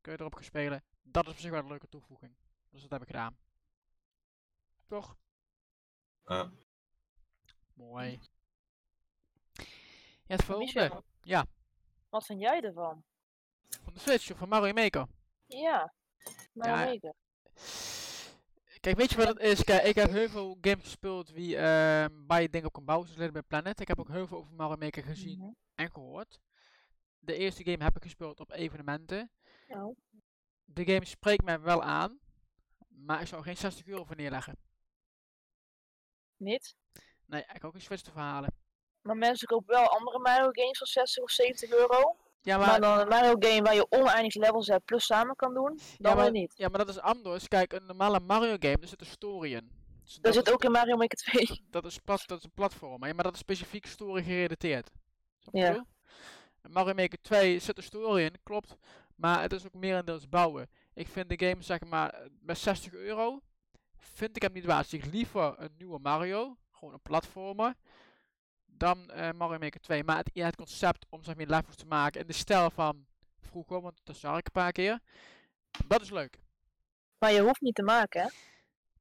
[0.00, 0.82] kun je erop gaan spelen.
[1.02, 2.34] Dat is op zich wel een leuke toevoeging.
[2.70, 3.36] Dus dat heb ik gedaan.
[4.86, 5.16] Toch?
[6.26, 6.50] Ja.
[7.74, 8.20] Mooi.
[9.52, 10.80] Ja, het volgende.
[10.80, 11.46] Michel, Ja.
[12.08, 13.04] Wat vind jij ervan?
[13.82, 15.06] Van de Switch of van Mario Maker.
[15.58, 15.92] Ja.
[16.52, 17.14] Nou, Ja, weken.
[18.80, 19.64] Kijk, weet je wat het is?
[19.64, 23.06] Kijk, ik heb heel veel games gespeeld wie, ehm waar je dingen op kan bouwen,
[23.08, 23.80] zoals Little Big Planet.
[23.80, 25.50] Ik heb ook heel veel over Mario Maker gezien Mhm.
[25.74, 26.40] en gehoord.
[27.18, 29.30] De eerste game heb ik gespeeld op evenementen.
[30.64, 32.20] De game spreekt mij wel aan,
[32.88, 34.56] maar ik zou geen 60 euro voor neerleggen.
[36.36, 36.76] niet.
[37.26, 38.52] Nee, ik ook een Switch te verhalen.
[39.02, 42.16] Maar mensen kopen wel andere Mario games voor 60 of 70 euro.
[42.42, 45.54] Ja, Maar, maar, dan een Mario game waar je oneindig levels hebt plus samen kan
[45.54, 46.52] doen, dan ja, maar, niet.
[46.56, 47.48] ja, maar dat is anders.
[47.48, 49.70] Kijk, een normale Mario game, er zit een story in.
[50.04, 51.62] Dus Dat dat, zit is, ook in Mario Maker 2.
[51.70, 54.90] dat, is plat, dat is een platform, hè, maar dat is specifiek story gerelateerd.
[55.38, 55.86] Je Ja.
[56.68, 58.76] Mario Maker 2 zit een story in, klopt.
[59.16, 60.68] Maar het is ook merendeels bouwen.
[60.94, 63.40] Ik vind de game, zeg maar, met 60 euro,
[63.96, 64.90] vind ik hem niet waard.
[64.90, 67.74] Dus ik liever een nieuwe Mario, gewoon een platformer,
[68.80, 70.04] dan eh, Mario Maker 2.
[70.04, 73.06] Maar het, ja, het concept om zeg maar levels te maken in de stijl van
[73.40, 74.98] vroeger, want dat zag ik een paar keer,
[75.86, 76.38] dat is leuk.
[77.18, 78.28] Maar je hoeft niet te maken, hè?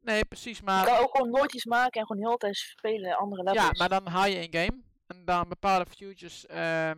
[0.01, 0.85] Nee, precies, Je maar...
[0.85, 3.63] kan ook gewoon nooit iets maken en gewoon heel de tijd spelen, andere levels.
[3.63, 6.97] Ja, maar dan haal je een game en dan bepaalde futures, ehm,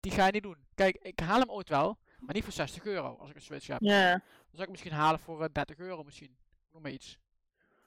[0.00, 0.66] die ga je niet doen.
[0.74, 3.66] Kijk, ik haal hem ooit wel, maar niet voor 60 euro als ik een Switch
[3.66, 3.80] heb.
[3.80, 6.36] Ja, Dan zou ik misschien halen voor eh, 30 euro misschien.
[6.72, 7.18] Noem maar iets.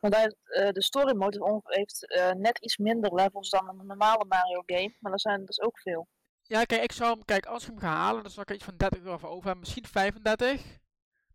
[0.03, 4.25] Want hij, eh, de story mode heeft eh, net iets minder levels dan een normale
[4.25, 6.07] Mario game, maar dat zijn dus ook veel.
[6.41, 8.55] Ja, kijk, ik zou hem, kijk, als ik hem ga halen, dan zou ik er
[8.55, 9.59] iets van 30 euro voor over hebben.
[9.59, 10.79] Misschien 35.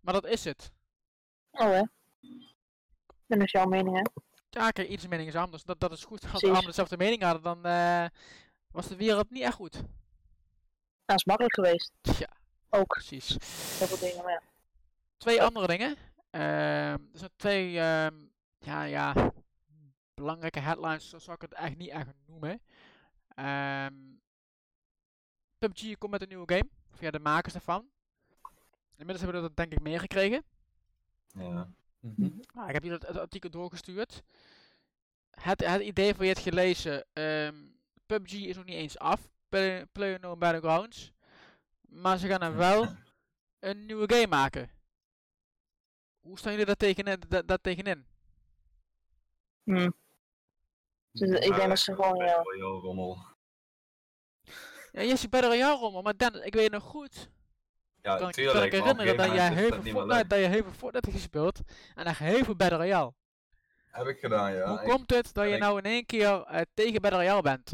[0.01, 0.71] Maar dat is het.
[1.51, 1.83] Oh hè?
[3.27, 4.03] Dat is jouw mening, hè?
[4.51, 5.65] Ja, kijk, ieders mening is anders.
[5.65, 6.23] Dat, dat is goed.
[6.33, 8.05] Als we allemaal dezelfde mening hadden, dan eh,
[8.71, 9.73] was de wereld niet echt goed.
[11.05, 11.93] Dat is makkelijk geweest.
[12.19, 12.29] Ja,
[12.69, 13.29] Ook, precies.
[13.79, 14.43] heel veel dingen, maar ja.
[15.17, 15.97] Twee andere dingen.
[16.31, 18.15] Ehm, er zijn twee, ehm,
[18.59, 19.33] ja, ja,
[20.15, 22.61] belangrijke headlines, zo zou ik het eigenlijk niet echt noemen.
[23.35, 23.95] Ehm
[25.59, 27.89] PUBG komt met een nieuwe game, via de makers daarvan.
[28.97, 30.45] Inmiddels hebben we dat denk ik meegekregen.
[31.33, 31.73] Ja.
[32.01, 32.31] Mhm.
[32.55, 34.23] Ah, ik heb jullie het, het artikel doorgestuurd.
[35.31, 37.05] Het, het idee van je het gelezen.
[37.13, 37.55] ehm,
[38.07, 39.29] PUBG is nog niet eens af.
[39.49, 41.13] Play- PlayerUnknown Battlegrounds.
[41.81, 42.87] Maar ze gaan er wel
[43.69, 44.71] een nieuwe game maken.
[46.21, 47.21] Hoe staan jullie daar tegenin?
[47.29, 48.07] Da, daar tegenin?
[49.69, 49.91] Hm.
[51.13, 52.25] Dus ik denk dat ze gewoon, ja.
[52.37, 53.19] Battle Royale rommel.
[54.93, 57.29] Ja, je ziet Battle Royale rommel, maar Dennis, ik weet nog goed.
[58.03, 58.55] Ja, Kan ik, tuurlijk.
[58.57, 60.73] kan ik op een herinneren dat jij heel dat veel Fortnite, dat je heel veel
[60.73, 61.61] Fortnite hebt gespeeld.
[61.95, 63.13] En echt heel veel Battle Royale.
[63.91, 64.69] Heb ik gedaan, ja.
[64.69, 67.43] Hoe Ik- komt het dat je ik- nou in één keer eh, tegen Battle Royale
[67.43, 67.73] bent?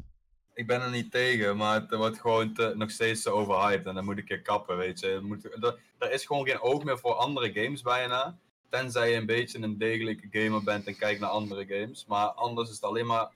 [0.54, 3.94] Ik ben er niet tegen, maar het wordt gewoon te, nog steeds te overhyped en
[3.94, 5.18] dan moet ik er kappen, weet je.
[5.22, 8.38] Moet, er, er is gewoon geen oog meer voor andere games bijna.
[8.75, 12.07] Tenzij je een beetje een degelijke gamer bent en kijkt naar andere games.
[12.07, 13.31] Maar anders is het alleen maar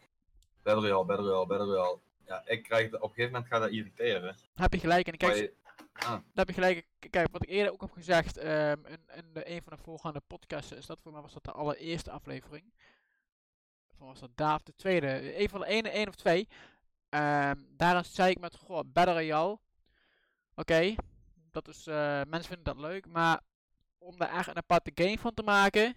[0.63, 1.99] Battle Royale, Battle Royale, Battle Royale.
[2.27, 4.37] Ja, ik krijg, op een gegeven moment gaat dat irriteren.
[4.55, 5.07] Heb je gelijk.
[5.07, 5.53] En ik kijk,
[5.93, 6.87] Daar heb je gelijk.
[7.11, 10.21] Kijk, wat ik eerder ook heb gezegd ehm, in, in de, een van de voorgaande
[10.27, 12.73] podcasts is dat, voor mij was dat de allereerste aflevering.
[13.89, 15.41] Of was dat Daaf de tweede?
[15.41, 16.49] Een van de ene, één of twee.
[17.77, 19.59] Daarin zei ik met, goh, Battle Royale.
[20.55, 20.95] Oké,
[21.51, 23.41] dat is, eh, mensen vinden dat leuk, maar
[23.99, 25.97] om daar echt een aparte game van te maken,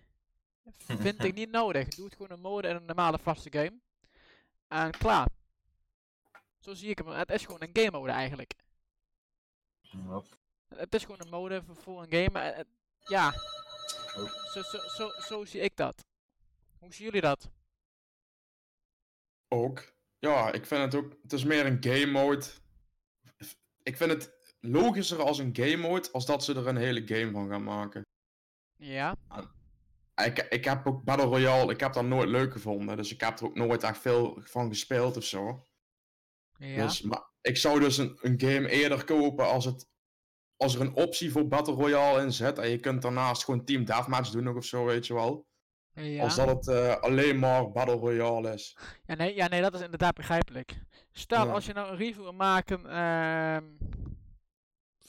[0.77, 1.87] vind ik niet nodig.
[1.87, 3.79] Doe het gewoon een mode en een normale vaste game.
[4.67, 5.27] En klaar.
[6.59, 7.07] Zo zie ik hem.
[7.07, 8.53] Het is gewoon een game mode eigenlijk.
[10.67, 12.29] Het is gewoon een mode voor, een game.
[12.29, 12.67] Maar het-
[12.99, 13.33] ja,
[14.15, 14.31] Oh.
[14.51, 16.05] zo, zo, zo, zo zie ik dat.
[16.79, 17.49] Hoe zien jullie dat?
[19.47, 19.93] Ook.
[20.19, 21.15] Ja, ik vind het ook.
[21.21, 22.45] Het is meer een game mode.
[23.83, 27.31] Ik vind het logischer als een game mode als dat ze er een hele game
[27.31, 28.01] van gaan maken.
[28.77, 29.15] Ja,
[30.25, 32.97] Ik, ik heb ook Battle Royale, ik heb dat nooit leuk gevonden.
[32.97, 35.65] Dus ik heb er ook nooit echt veel van gespeeld of zo.
[36.57, 36.83] ja.
[36.83, 39.87] Dus, maar ik zou dus een, een game eerder kopen als, het,
[40.57, 42.59] als er een optie voor Battle Royale in zit.
[42.59, 45.45] En je kunt daarnaast gewoon Team Deathmatch doen nog of zo, weet je wel.
[45.93, 46.23] ja.
[46.23, 48.77] Als dat het eh, alleen maar Battle Royale is.
[49.05, 50.79] Ja, nee, ja, nee, dat is inderdaad begrijpelijk.
[51.11, 51.51] Stel, Ja.
[51.51, 53.63] als je nou een review wil maken ehm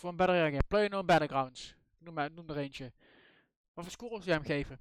[0.02, 2.92] voor een Battle Royale game, PlayerUnknown Battlegrounds, noem, maar, noem er eentje.
[3.72, 4.80] Wat voor score zou jij hem geven?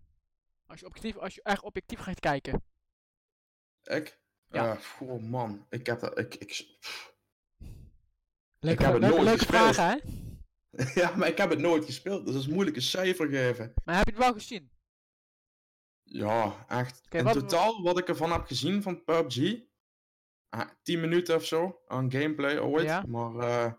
[0.65, 2.63] Als je, objectief, als je echt objectief gaat kijken.
[3.83, 4.19] Ik?
[4.47, 4.77] Ja.
[4.99, 6.17] Oh man, ik heb dat.
[6.17, 6.65] Ik, ik,
[8.59, 9.73] Leuke, heb het nooit leuke gespeeld.
[9.75, 10.01] vragen,
[10.71, 10.83] hè?
[11.01, 13.73] ja, maar ik heb het nooit gespeeld, dus dat is moeilijk een cijfer geven.
[13.85, 14.71] Maar heb je het wel gezien?
[16.03, 17.01] Ja, echt.
[17.09, 19.61] In wat- totaal, wat ik ervan heb gezien van PUBG,
[20.49, 22.85] ah, 10 minuten of zo aan gameplay ooit.
[22.85, 23.03] Ja.
[23.07, 23.73] Maar eh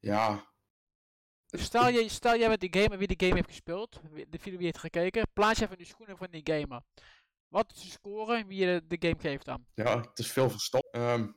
[0.00, 0.52] ja,
[1.46, 4.56] Dus stel, je, stel jij bent die gamer wie die game heeft gespeeld, de video
[4.56, 6.82] wie heeft gekeken, plaats je even in de schoenen van die gamer.
[7.48, 9.66] Wat is de score wie je de, de game geeft dan?
[9.74, 10.88] ja, het is veel verstopt.
[10.94, 11.32] Ehm,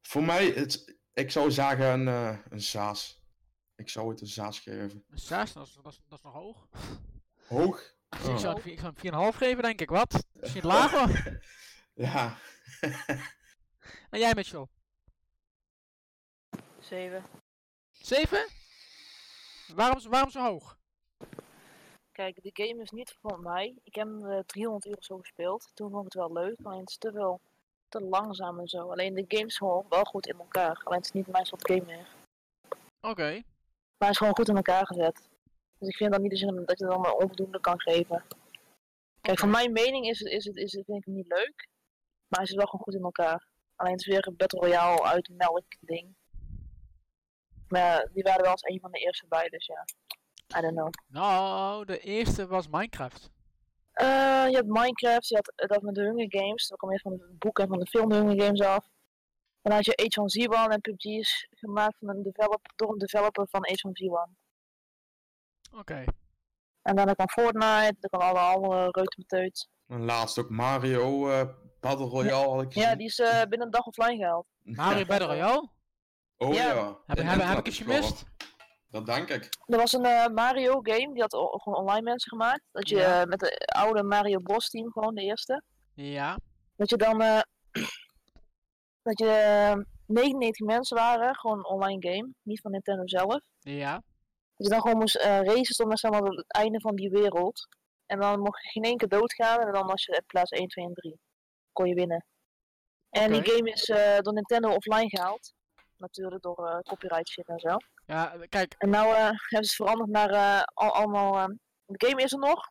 [0.00, 3.22] voor mij, het, ik zou zeggen een, eh, een Saas.
[3.76, 5.04] Ik zou het een Saas geven.
[5.08, 6.68] Een 6, dat is, dat, is, dat is nog hoog.
[7.48, 7.94] Hoog?
[8.10, 8.30] Oh.
[8.34, 9.90] ik zou hem 4,5 geven, denk ik.
[9.90, 10.26] Wat?
[10.32, 11.08] Misschien lager?
[11.94, 12.38] Ja.
[14.10, 14.66] en jij, Mitchell?
[16.90, 17.22] 7.
[17.92, 18.46] 7?
[19.74, 20.78] Waarom, zo- waarom zo hoog?
[22.12, 23.78] Kijk, de game is niet voor mij.
[23.84, 25.70] Ik heb hem eh, 300 uur of zo gespeeld.
[25.74, 27.40] Toen vond ik het wel leuk, alleen het is te veel,
[27.88, 28.90] te langzaam en zo.
[28.90, 30.80] Alleen de game is gewoon wel goed in elkaar.
[30.84, 32.06] Alleen het is niet mijn soort game meer.
[33.00, 33.30] Oké.
[33.32, 35.28] Maar hij is gewoon goed in elkaar gezet.
[35.78, 38.24] Dus ik vind dan niet de zin dat je dan maar onvoldoende kan geven.
[39.20, 41.68] Kijk, van mijn mening is het, is het, is het, vind ik hem niet leuk.
[42.28, 43.48] Maar hij zit wel gewoon goed in elkaar.
[43.76, 46.14] Alleen het is weer een Battle Royale uit melk ding.
[47.70, 49.84] Maar ja, die waren wel als een van de eerste bij, dus ja.
[50.58, 50.90] I don't know.
[51.06, 53.30] Nou, de eerste was Minecraft.
[53.92, 56.68] Eh, je hebt Minecraft, je had dat met de Hunger Games.
[56.68, 58.84] Dat kwam weer van het boek en van de film de Hunger Games af.
[59.62, 63.48] En dan had je H1Z1 en PUBG is gemaakt van een develop, door een developer
[63.48, 64.34] van H1Z1.
[65.78, 66.04] Oké.
[66.82, 69.68] En dan kwam Fortnite, dan kwam alle andere reutemeteut.
[69.86, 71.48] En laatst ook Mario eh,
[71.80, 72.88] Battle Royale had ik gezien.
[72.88, 74.46] Ja, die is eh, binnen een dag offline gehaald.
[74.62, 75.68] Mario Battle Royale?
[76.42, 76.74] Oh Ja.
[76.74, 76.98] ja.
[77.06, 77.94] Heb, heb, heb ik scoren.
[77.94, 78.24] gemist?
[78.90, 79.48] Dat denk ik.
[79.66, 82.62] Er was een eh, Mario game, die had gewoon online mensen gemaakt.
[82.72, 83.20] Dat je Ja.
[83.20, 85.62] eh, met de oude Mario Bros team, gewoon de eerste.
[85.94, 86.38] Ja.
[86.76, 87.40] Dat je dan, eh,
[89.08, 89.76] dat je eh,
[90.06, 93.40] 99 mensen waren, gewoon een online game, niet van Nintendo zelf.
[93.60, 93.92] Ja.
[94.56, 97.68] Dat je dan gewoon moest eh racen tot zeg maar, het einde van die wereld.
[98.06, 100.84] En dan mocht je geen één keer doodgaan en dan was je plaats 1, 2
[100.84, 101.20] en 3.
[101.72, 102.26] Kon je winnen.
[103.10, 105.52] En die game is eh, door Nintendo offline gehaald.
[106.00, 107.76] Natuurlijk door eh, copyright shit en zo.
[108.06, 108.74] Ja, kijk.
[108.78, 111.38] En nou eh, hebben ze het veranderd naar eh, al, allemaal.
[111.38, 111.54] eh,
[111.86, 112.70] de game is er nog.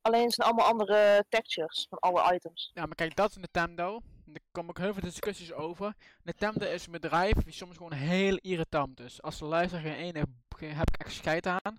[0.00, 2.70] Alleen het zijn allemaal andere textures van alle items.
[2.74, 4.00] Ja, maar kijk, dat is Nintendo.
[4.32, 5.94] Er komen ook heel veel discussies over.
[6.22, 9.22] Nintendo is een bedrijf die soms gewoon heel irritant is.
[9.22, 10.24] Als de luisteraar geen ene
[10.56, 11.78] geen- heb ik echt scheid aan.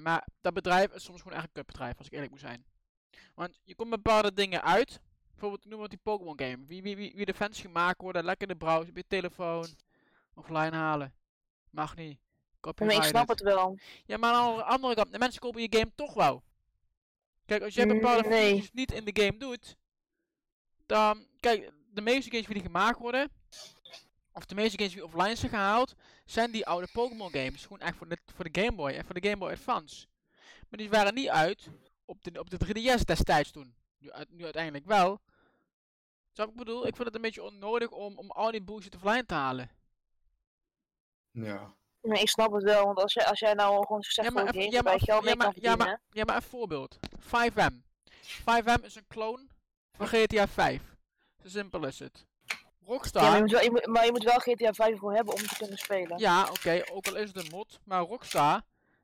[0.00, 2.64] Maar dat bedrijf is soms gewoon echt een kutbedrijf, als ik eerlijk moet zijn.
[3.34, 5.00] Want je komt bepaalde dingen uit.
[5.34, 6.64] Bijvoorbeeld, noem maar die Pokémon game.
[6.66, 9.66] Wie, wie, wie, wie de fans gemaakt worden, lekker in de browser, op je telefoon,
[10.34, 11.14] offline halen.
[11.70, 12.18] Mag niet.
[12.78, 13.78] Maar ik snap het wel.
[14.06, 16.42] Ja, maar aan de andere kant, de mensen kopen je game toch wel.
[17.46, 18.40] Kijk, als jij Mm, bepaalde nee.
[18.42, 19.76] features niet in de game doet,
[20.86, 23.30] dan, kijk, de meeste games die gemaakt worden,
[24.32, 25.94] of de meeste games die offline zijn gehaald,
[26.24, 27.62] zijn die oude Pokémon games.
[27.62, 30.06] Gewoon echt voor de, voor de Game Boy en voor de Game Boy Advance.
[30.68, 31.68] Maar die waren niet uit
[32.04, 33.74] op de, op de 3DS destijds toen.
[34.04, 35.20] Nu, uit- nu uiteindelijk wel.
[36.32, 36.86] Snap ik bedoel?
[36.86, 39.70] Ik vind het een beetje onnodig om, om al die bullshit offline te halen.
[41.30, 41.74] Ja.
[42.02, 44.54] Nee, ik snap het wel, want als jij, als jij nou gewoon Ja, succesvolle maar,
[44.54, 46.98] even, ja, maar, ja, mee maar, kan ja, maar, ja, maar een voorbeeld.
[47.18, 47.82] 5M.
[48.40, 49.46] 5M is een clone
[49.92, 50.82] van GTA 5.
[51.42, 52.26] Zo simpel is het.
[52.44, 53.34] Ja, maar, Rockstar.
[53.34, 55.56] je moet wel, je moet, maar je moet wel GTA 5 voor hebben om te
[55.56, 56.18] kunnen spelen.
[56.18, 57.80] Ja, oké, ook al is het een mod.
[57.84, 58.62] Maar Rockstar,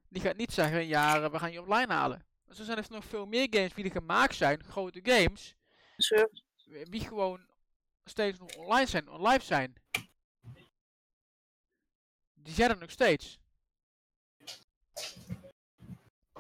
[0.09, 2.25] die gaat niet zeggen, ja, we gaan je offline halen.
[2.59, 5.55] Er zijn er nog veel meer games die er gemaakt zijn, grote games,
[6.65, 7.47] wi- die gewoon
[8.05, 9.75] steeds nog online zijn, online zijn.
[12.35, 13.39] Die zijn er nog steeds.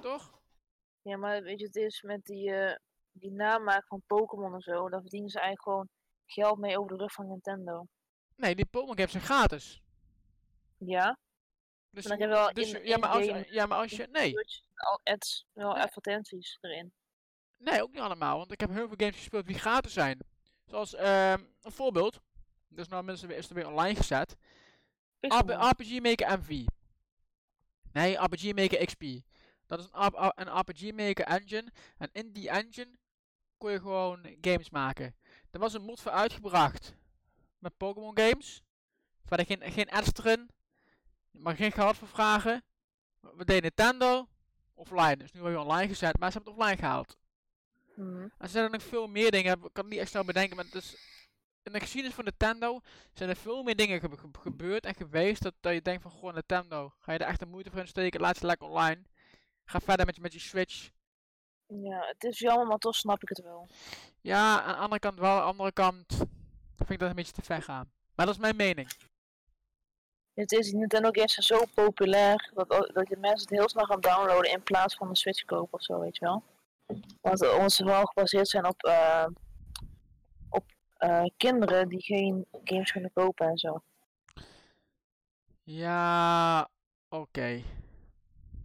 [0.00, 0.40] Toch?
[1.02, 2.76] Ja, maar weet je, het is met die, eh,
[3.12, 5.88] die namaak van Pokémon en zo, daar verdienen ze eigenlijk gewoon
[6.26, 7.86] geld mee over de rug van Nintendo.
[8.36, 9.82] Nee, die Pokémon games zijn gratis.
[10.76, 11.18] Ja,
[11.90, 14.34] Dus, Maar dus in- ja, maar als, je- ja, maar als je, nee,
[14.74, 15.82] al ads, wel Nee.
[15.82, 16.92] advertenties erin.
[17.56, 20.18] nee, ook niet allemaal, want ik heb heel veel games gespeeld die gratis zijn.
[20.64, 22.20] Zoals, ehm, een voorbeeld,
[22.68, 24.36] dus nou mensen weer, is er weer online gezet.
[25.20, 26.64] RPG Maker MV.
[27.92, 29.04] Nee, RPG Maker XP.
[29.66, 31.72] Dat is een, een RPG Maker engine.
[31.98, 32.90] En in die engine
[33.58, 35.16] kon je gewoon games maken.
[35.50, 36.94] Er was een mod voor uitgebracht.
[37.58, 38.62] Met Pokémon games.
[39.24, 40.50] Verder geen, geen ads erin.
[41.30, 42.62] Mag geen geld voor vragen.
[43.20, 44.28] We deden Nintendo.
[44.74, 45.16] Offline.
[45.16, 46.18] Dus nu hebben we online gezet.
[46.18, 47.16] Maar ze hebben het offline gehaald.
[47.96, 48.20] Mhm.
[48.22, 49.52] En er zijn er nog veel meer dingen.
[49.52, 50.56] Ik kan het niet echt snel bedenken.
[50.56, 50.96] Maar het is,
[51.62, 52.80] in de geschiedenis van Nintendo
[53.12, 55.42] zijn er veel meer dingen gebe- ge- gebeurd en geweest.
[55.42, 56.94] Dat, dat je denkt van gewoon Nintendo.
[56.98, 58.20] Ga je er echt de moeite voor in steken?
[58.20, 59.02] Laat ze lekker online.
[59.64, 60.90] Ga verder met je, met je Switch.
[61.66, 63.68] Ja, het is jammer, maar toch snap ik het wel.
[64.20, 65.30] Ja, aan de andere kant wel.
[65.30, 66.06] Aan de andere kant
[66.76, 67.92] vind ik dat een beetje te ver gaan.
[68.14, 68.90] Maar dat is mijn mening.
[70.40, 74.00] Het is, Nintendo games zijn zo populair dat, dat de mensen het heel snel gaan
[74.00, 76.42] downloaden in plaats van een Switch kopen of zo, weet je wel.
[77.20, 79.26] Want eh, omdat ze vooral gebaseerd zijn op, eh,
[80.50, 80.64] op
[80.96, 83.82] eh, kinderen die geen games kunnen kopen en zo.
[85.62, 86.68] Ja,
[87.08, 87.62] oké.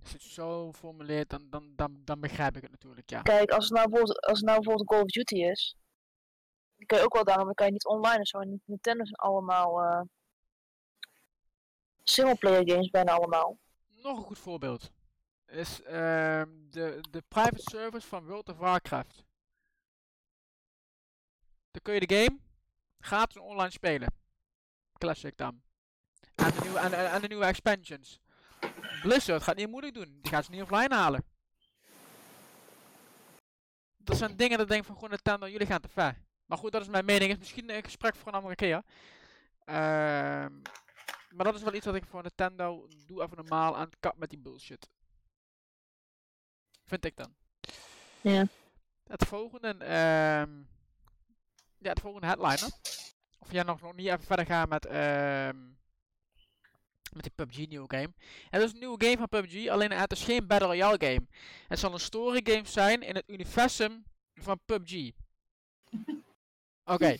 [0.01, 3.21] Als je het zo formuleert, dan, dan, dan, dan begrijp ik het natuurlijk, ja.
[3.21, 5.75] Kijk, als het nou bijvoorbeeld, als het nou bijvoorbeeld Call of Duty is,
[6.75, 8.39] dan kun je ook wel downloaden, maar dan kan je niet online en zo.
[8.39, 9.81] En Nintendo zijn allemaal
[12.09, 13.57] singleplayer games bijna allemaal.
[13.87, 14.91] Nog een goed voorbeeld.
[15.47, 19.23] Is ehm, de, de private service van World of Warcraft.
[21.71, 22.39] Dan kun je de game
[22.99, 24.13] gratis online spelen.
[24.97, 25.61] Classic dan.
[26.35, 28.19] En de nieuwe, en, de nieuwe expansions.
[29.01, 30.19] Blizzard gaat niet moeilijk doen.
[30.21, 31.23] Die gaan ze niet offline halen.
[33.97, 36.21] Dat zijn dingen dat ik denk van gewoon Nintendo, jullie gaan te ver.
[36.45, 37.31] Maar goed, dat is mijn mening.
[37.31, 38.83] Is misschien een gesprek voor een andere keer.
[39.65, 40.53] Ehm
[41.35, 44.17] maar dat is wel iets wat ik voor Nintendo doe even normaal aan het kap
[44.17, 44.89] met die bullshit.
[46.85, 47.35] Vind ik dan.
[48.21, 48.47] Ja.
[49.03, 50.59] het volgende, ehm
[51.77, 52.69] ja, het volgende headliner.
[53.39, 55.57] Of jij nog, nog niet even verder gaan met, ehm
[57.13, 58.13] met die PUBG nieuwe game.
[58.49, 61.27] Het is een nieuwe game van PUBG, alleen het is geen Battle Royale game.
[61.67, 65.11] Het zal een story game zijn in het universum van PUBG.
[66.93, 67.17] Oké,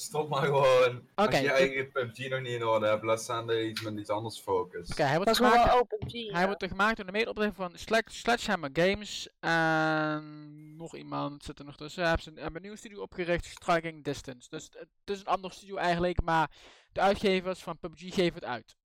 [0.00, 0.96] Stop maar gewoon.
[0.96, 3.80] Oké, Als je eigen PUBG nog niet in orde hebt, laat staan dat je iets
[3.82, 4.90] met iets anders focust.
[4.92, 5.64] oké, hij wordt is gemaakt...
[5.64, 5.86] wel.
[6.32, 9.28] Hij wordt er gemaakt door de medeoprichter van Sledge- Sledgehammer Games.
[9.40, 12.02] En nog iemand zit er nog tussen.
[12.02, 14.48] Hij heeft een, hebben een nieuwe studio opgericht, Striking Distance.
[14.50, 16.50] Dus het is een andere studio eigenlijk, maar
[16.92, 18.76] de uitgevers van PUBG geven het uit.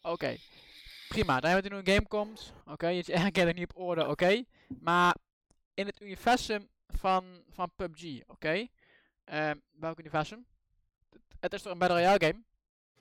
[0.00, 0.36] Oké,
[1.08, 1.40] prima.
[1.40, 2.52] Dan hebben we een nieuwe game komt.
[2.66, 4.42] Oké, je erkent er niet op orde, oké.
[4.80, 5.16] Maar
[5.74, 8.66] in het universum van, van PUBG, oké.
[9.24, 10.46] Ehm, welk universum?
[11.40, 12.42] Het- is toch een Battle Royale game?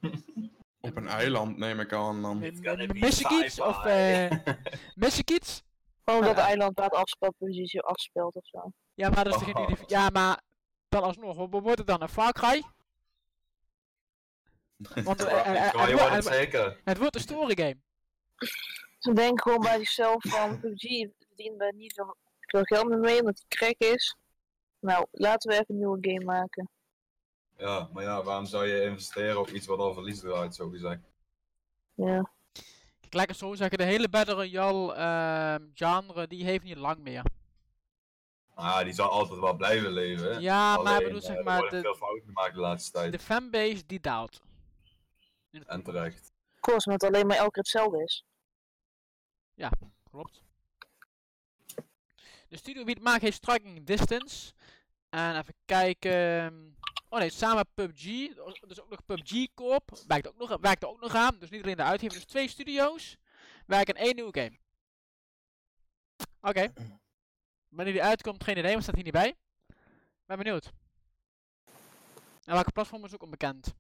[0.80, 2.38] Op een eiland neem ik aan dan.
[2.40, 3.60] M- It's gonna m- be Mis ik iets?
[3.60, 4.32] Of eh
[4.96, 5.64] mis ik iets?
[6.06, 8.72] Gewoon dat eiland waar het afspelpositie afspeelt of zo.
[8.94, 9.88] Ja, maar dat is toch geen Oh.
[9.88, 10.42] Ja, maar
[10.90, 12.02] dan alsnog, wat wordt het dan?
[12.02, 12.64] Een Far Cry?
[15.04, 16.80] Want Ja, het, het het, zeker.
[16.84, 17.78] het wordt een story game.
[19.00, 23.20] Ze denken gewoon bij zichzelf van PUBG verdienen we niet veel, veel geld meer mee
[23.20, 24.16] omdat die crack is.
[24.82, 26.70] Nou, laten we even een nieuwe game maken.
[27.58, 31.02] Ja, maar ja, waarom zou je investeren op iets wat al verlies draait, zo gezegd?
[31.94, 32.32] Ja.
[33.00, 36.78] Kijk, laat ik het zo zeggen, de hele Battle Royale ehm, genre, die heeft niet
[36.78, 37.24] lang meer.
[38.54, 40.34] Ah, die zal altijd wel blijven leven.
[40.34, 40.40] hè.
[40.40, 43.12] Ja, maar ik bedoel, eh, zeg er maar, de, veel fouten gemaakt de laatste tijd.
[43.12, 44.42] de fanbase die daalt.
[45.66, 46.34] En terecht.
[46.54, 48.26] Of course, omdat het alleen maar elke keer hetzelfde is.
[50.12, 50.42] Klopt.
[52.48, 54.54] De studio wie het maakt heeft Striking Distance.
[55.12, 56.76] En even kijken.
[57.10, 58.04] Oh nee, samen PUBG.
[58.68, 59.92] Dus ook nog PUBG Corp.
[60.08, 61.40] Werkt ook nog, werkt er ook nog aan.
[61.40, 62.16] Dus niet alleen de uitgever.
[62.16, 63.18] Dus twee studio's.
[63.66, 64.60] Werken één nieuwe game.
[66.42, 66.74] Oké.
[67.70, 68.74] Wanneer die uitkomt, geen idee.
[68.74, 69.36] Maar staat hier niet bij.
[70.26, 70.72] Ben benieuwd.
[72.44, 73.74] En welke platform is ook onbekend.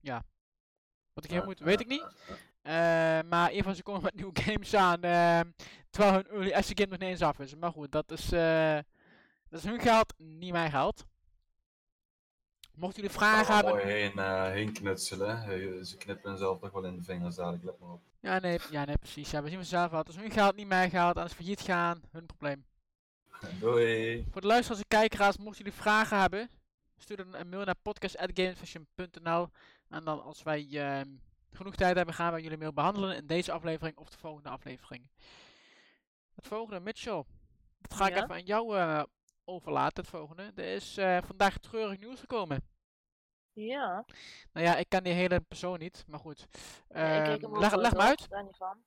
[0.00, 0.24] Ja.
[1.12, 2.06] Wat ik hier moet, weet ik niet.
[2.68, 2.74] Eh,
[3.28, 5.02] maar in ieder geval, ze komen met nieuwe games aan.
[5.02, 5.50] ehm,
[5.90, 7.54] terwijl hun early access game nog niet eens af is.
[7.54, 8.78] Maar goed, dat is, eh,
[9.48, 11.06] dat is hun geld, niet mijn geld.
[12.74, 13.72] Mochten jullie vragen hebben.
[13.72, 15.42] mooi heen, eh, heen knutselen.
[15.86, 18.02] Ze knippen zelf toch wel in de vingers dadelijk, let maar op.
[18.20, 19.30] Ja, nee, ja, nee, precies.
[19.30, 20.00] Ja, we zien vanzelf wel.
[20.00, 21.16] Het is hun geld, niet mijn geld.
[21.16, 22.64] Als ze failliet gaan, hun probleem.
[23.60, 24.26] Doei!
[24.30, 26.50] Voor de luisteraars en kijkeraars, mochten jullie vragen hebben,
[26.96, 29.48] stuur dan een mail naar podcast.gamesvision.nl.
[29.88, 31.08] En dan als wij ehm,
[31.52, 35.08] genoeg tijd hebben, gaan we jullie mail behandelen in deze aflevering of de volgende aflevering.
[36.34, 37.24] Het volgende, Mitchell.
[37.78, 39.02] Dat ga ik even aan jou eh,
[39.44, 40.52] overlaten, het volgende.
[40.54, 42.62] Er is eh, vandaag treurig nieuws gekomen.
[43.52, 44.04] Ja.
[44.52, 46.46] Nou ja, ik ken die hele persoon niet, maar goed.
[46.88, 48.28] Ja, ik Ehm, leg, leg me uit.
[48.28, 48.84] Daar niet van.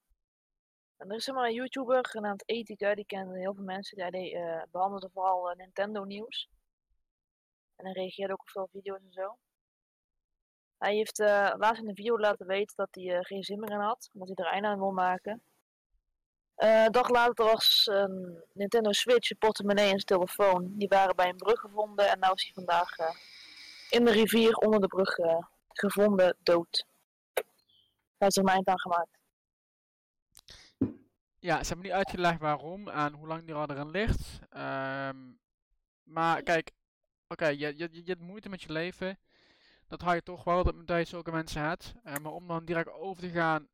[0.97, 4.11] En er is zeg maar een YouTuber genaamd Ethica, die kennen heel veel mensen.
[4.11, 6.49] Die eh, behandelde vooral eh, Nintendo nieuws.
[7.75, 9.37] En hij reageerde ook op veel video's en zo.
[10.81, 13.71] Hij heeft eh, laatst in een video laten weten dat hij eh, geen zin meer
[13.71, 15.41] in had, omdat hij er einde aan wil maken.
[16.55, 20.77] Eh, een dag later was een Nintendo Switch, een portemonnee en zijn telefoon.
[20.77, 22.95] Die waren bij een brug gevonden en nu is hij vandaag
[23.89, 25.15] in de rivier onder de brug
[25.67, 26.85] gevonden, dood.
[27.33, 27.43] Hij
[28.17, 29.19] heeft er eind aan gemaakt.
[31.39, 34.39] Ja, ze hebben niet uitgelegd waarom en hoe lang die al erin ligt.
[34.49, 35.17] Ehm,
[36.03, 36.71] maar kijk,
[37.27, 39.17] oké, je, je, je hebt moeite met je leven.
[39.91, 41.93] Dat hou je toch wel, dat, dat je zulke mensen hebt.
[42.03, 43.67] Eh, maar om dan direct over te gaan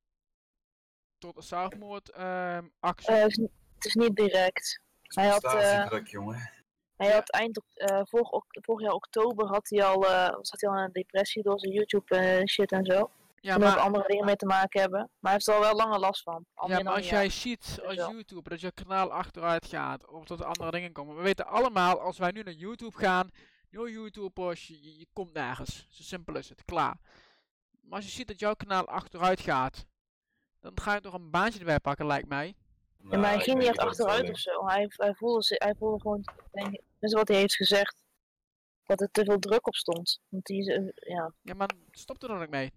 [1.18, 3.14] tot een zelfmoord ehm, actie.
[3.14, 3.36] Eh, het,
[3.76, 4.82] het is niet direct.
[5.02, 6.52] Hij had, eh, Prestatiedruk, jongen.
[6.98, 10.78] Hij had eind eh, vorig, vorig jaar oktober had hij al, eh, zat hij al
[10.78, 13.10] in een depressie door zijn YouTube eh, shit en zo.
[13.40, 15.00] ja, en ook andere dingen mee te maken hebben.
[15.00, 16.46] Maar hij heeft er al wel langer last van.
[16.54, 17.32] Al ja, maar als jij jaar.
[17.32, 18.12] ziet als wel.
[18.12, 21.16] YouTube dat je kanaal achteruit gaat of dat er andere dingen komen.
[21.16, 23.30] We weten allemaal, als wij nu naar YouTube gaan,
[23.70, 25.88] yo YouTubers, je, je, je komt nergens.
[25.90, 26.98] Zo simpel is het, klaar.
[27.82, 29.86] Maar als je ziet dat jouw kanaal achteruit gaat,
[30.60, 32.56] dan ga je toch een baantje erbij pakken, lijkt mij.
[33.10, 34.66] Ja, maar hij ging niet echt achteruit of zo.
[34.66, 38.04] Hij, hij, voelde, hij voelde gewoon, denk, tenminste wat hij heeft gezegd,
[38.86, 40.20] dat er te veel druk op stond.
[40.30, 41.34] Want die, is, eh, ja.
[41.42, 42.72] Ja, maar stop er dan ook mee.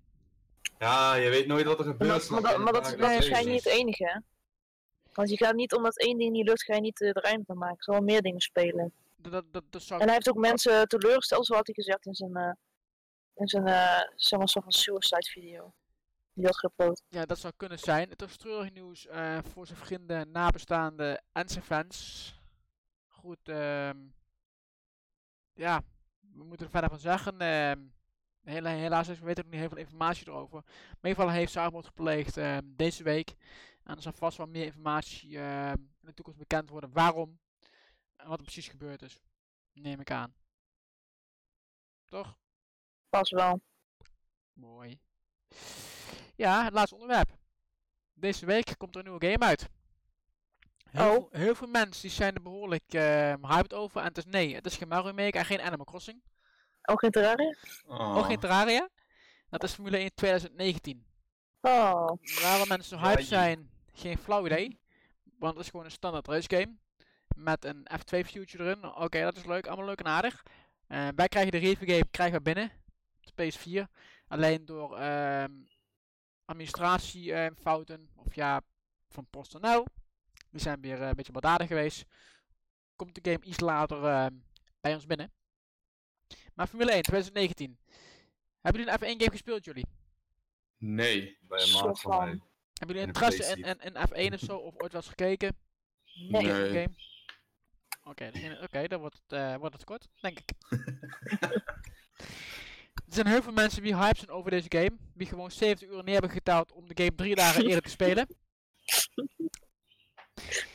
[0.78, 2.30] Ja, je weet nooit wat er gebeurt.
[2.30, 4.20] maar dat, maar dat, is waarschijnlijk niet het enige, hè?
[5.12, 7.46] Want je gaat niet omdat één ding niet lukt, ga je niet eh, er eind
[7.46, 7.76] van maken.
[7.76, 8.92] Er zal wel meer dingen spelen.
[9.22, 12.14] Dat, dat, dat, zou En hij heeft ook mensen teleurgesteld, zo had hij gezegd in
[12.14, 12.52] zijn, eh
[13.34, 15.74] in zijn eh zeg maar, soort van suicide video.
[16.32, 17.04] Die had geüpload.
[17.08, 18.10] Ja, dat zou kunnen zijn.
[18.10, 22.34] Het is treurig nieuws eh, voor zijn vrienden, nabestaanden en zijn fans.
[23.06, 23.98] Goed, ehm
[25.54, 25.82] ja,
[26.34, 27.36] we moeten er verder van zeggen.
[28.42, 30.62] hela- helaas, we weten nog niet heel veel informatie erover.
[30.64, 33.34] Maar in ieder geval hij heeft zelfmoord gepleegd ehm, deze week.
[33.84, 37.38] En er zal vast wel meer informatie in de toekomst bekend worden waarom
[38.26, 39.20] wat er precies gebeurd is.
[39.72, 40.34] Neem ik aan.
[42.08, 42.36] Toch?
[43.08, 43.60] Pas wel.
[44.52, 45.00] Mooi.
[46.36, 47.38] Ja, het laatste onderwerp.
[48.12, 49.68] Deze week komt er een nieuwe game uit.
[50.90, 51.12] Heel, Oh.
[51.12, 54.00] veel, heel veel mensen die zijn er behoorlijk ehm, hyped over.
[54.00, 56.22] En het is nee, het is geen Mario Maker en geen Animal Crossing.
[56.82, 57.54] Ook geen Terraria?
[57.86, 58.16] Oh.
[58.16, 58.88] Ook geen Terraria.
[59.48, 61.06] Dat is Formule 1 2019.
[61.60, 62.08] Oh.
[62.42, 64.80] Waarom mensen zo hyped zijn, geen flauw idee.
[65.38, 66.76] Want het is gewoon een standaard race game.
[67.41, 68.84] Met een F2 future erin.
[68.84, 69.66] Oké, dat is leuk.
[69.66, 70.43] Allemaal leuk en aardig.
[70.86, 72.70] Eh, wij krijgen de review game krijgen we binnen.
[73.24, 73.91] Op de PS4.
[74.28, 75.53] Alleen door ehm
[76.45, 78.11] administratiefouten.
[78.16, 78.62] of ja,
[79.09, 79.86] van PostNL.
[80.51, 82.05] Die zijn weer eh, een beetje baldadig geweest.
[82.97, 84.34] Komt de game iets later ehm,
[84.80, 85.32] bij ons binnen.
[86.55, 87.78] Maar Formule 1 2019.
[88.61, 89.86] Hebben jullie een F1 game gespeeld jullie?
[90.76, 91.38] Nee.
[91.41, 92.41] Bij een maat van mij.
[92.72, 94.57] Hebben jullie interesse in, in, in F1 of zo?
[94.57, 95.57] Of ooit wel eens gekeken?
[96.28, 96.43] Nee.
[96.43, 96.68] Nee.
[96.68, 96.95] Oké.
[98.11, 98.30] Oké,
[98.62, 100.50] oké, dan wordt het, eh, wordt het kort, denk ik.
[103.06, 104.96] er zijn heel veel mensen die hyped zijn over deze game.
[105.14, 108.26] Die gewoon 70 uur neer hebben geteld om de game drie dagen eerder te spelen.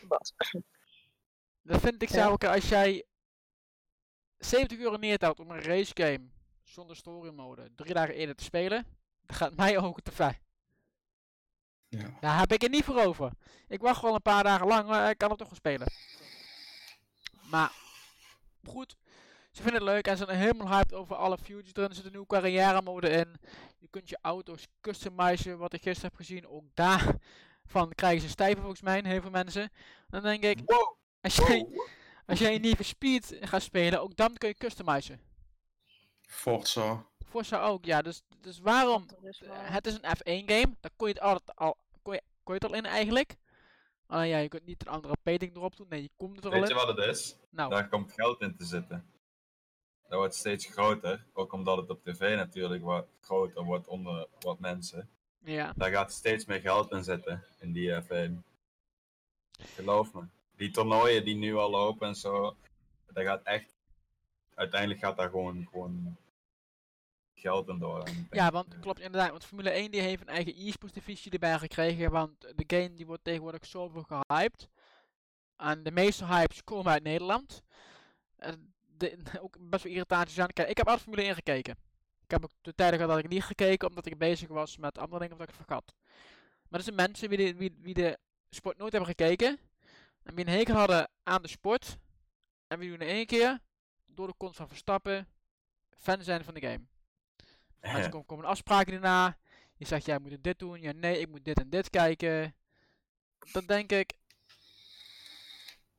[0.08, 0.34] Bas.
[1.62, 2.16] Dat vind ik Ja.
[2.16, 3.06] zou ik, als jij
[4.38, 6.30] 70 uur neertelt om een race game
[6.64, 8.86] zonder story mode drie dagen eerder te spelen,
[9.22, 10.40] dan gaat mij ook te ver.
[11.88, 12.18] Ja.
[12.20, 13.32] Daar heb ik het niet voor over.
[13.68, 15.88] Ik wacht gewoon een paar dagen lang, maar ik kan het toch wel spelen.
[17.56, 17.72] Maar,
[18.64, 18.96] goed.
[19.52, 21.90] Ze vinden het leuk en ze zijn helemaal hyped over alle features erin.
[21.90, 23.36] Er zit een nieuwe carrière mode in.
[23.80, 26.48] Je kunt je auto's customizen, wat ik gisteren heb gezien.
[26.48, 29.72] Ook daarvan krijgen ze stijven volgens mij, heel veel mensen.
[30.10, 30.98] Dan denk ik, Wow!
[31.22, 31.68] als jij,
[32.26, 35.20] als jij Need for Speed gaat spelen, ook dan kun je customizen.
[36.22, 37.06] Forza.
[37.26, 38.02] Forza ook, ja.
[38.02, 39.06] Dus, dus waarom?
[39.52, 42.62] Het is een F1 game, daar kon je het altijd al, kon je, kon je
[42.62, 43.36] het al in eigenlijk.
[44.08, 45.88] Alleen ja, je kunt niet een andere rating erop doen.
[45.90, 47.38] Nee, je komt er al Weet je wat het is?
[47.50, 49.06] Nou, Daar komt geld in te zitten.
[50.08, 54.60] Dat wordt steeds groter, ook omdat het op tv natuurlijk wat groter wordt onder wat
[54.60, 55.10] mensen.
[55.44, 55.74] ja.
[55.76, 58.32] Daar gaat steeds meer geld in zitten, in die F1.
[59.76, 60.24] Geloof me.
[60.56, 62.56] Die toernooien die nu al lopen en zo,
[63.14, 63.74] daar gaat echt,
[64.54, 66.18] uiteindelijk gaat daar gewoon, gewoon
[68.30, 69.30] Ja, want klopt inderdaad.
[69.30, 72.12] Want Formule 1 die heeft een eigen e-sports divisie erbij gekregen.
[72.12, 74.70] Want de game die wordt tegenwoordig zoveel gehyped.
[75.56, 77.62] En de meeste hypes komen uit Nederland.
[78.98, 80.54] De, ook best wel irritaties aan.
[80.54, 81.78] Kijk, ik heb altijd Formule 1 gekeken.
[82.24, 84.98] Ik heb ook de tijden gehad dat ik niet gekeken omdat ik bezig was met
[84.98, 85.94] andere dingen of dat ik het vergat.
[86.70, 88.18] Maar er zijn mensen wie de, wie, wie de
[88.50, 89.60] sport nooit hebben gekeken.
[90.24, 91.98] En wie een hekel hadden aan de sport.
[92.68, 93.60] En wie doen in één keer,
[94.06, 95.28] door de komst van Verstappen,
[95.98, 96.86] fan zijn van de game.
[97.82, 99.38] Mensen komen, komen afspraken hierna.
[99.78, 100.82] Je zegt, jij moet dit doen.
[100.82, 102.56] Ja, nee, ik moet dit en dit kijken.
[103.52, 104.14] Dan denk ik,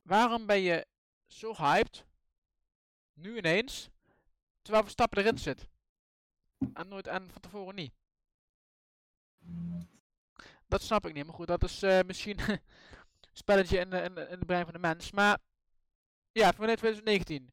[0.03, 0.87] waarom ben je
[1.27, 2.05] zo hyped,
[3.13, 3.91] nu ineens,
[4.63, 5.69] terwijl Verstappen erin zit?
[6.73, 7.93] En nooit en van tevoren niet.
[10.67, 11.25] Dat snap ik niet.
[11.27, 12.61] Maar goed, dat is eh, misschien een
[13.33, 15.11] spelletje in de, in, de, in de brein van de mens.
[15.11, 15.39] Maar
[16.33, 17.51] ja, 1 2019.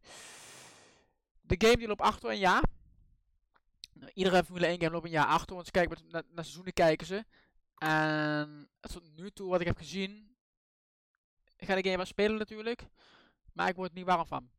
[1.42, 2.64] De game die loopt achter een jaar.
[4.14, 5.56] Iedere Formule 1 game loopt een jaar achter.
[5.56, 7.26] Want ze naar, naar seizoenen kijken ze.
[7.78, 10.36] En tot nu toe wat ik heb gezien.
[11.58, 12.88] Ik ga de game wel spelen natuurlijk.
[13.54, 14.50] Maar ik word er niet warm van.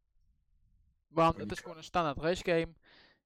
[1.08, 2.74] Want het is gewoon een standaard race game.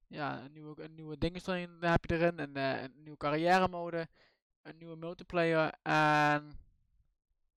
[0.07, 2.39] Ja, een nieuwe, een nieuwe dingen erin heb je erin.
[2.39, 4.07] Een, eh, een nieuwe carrière mode
[4.69, 6.59] een nieuwe multiplayer en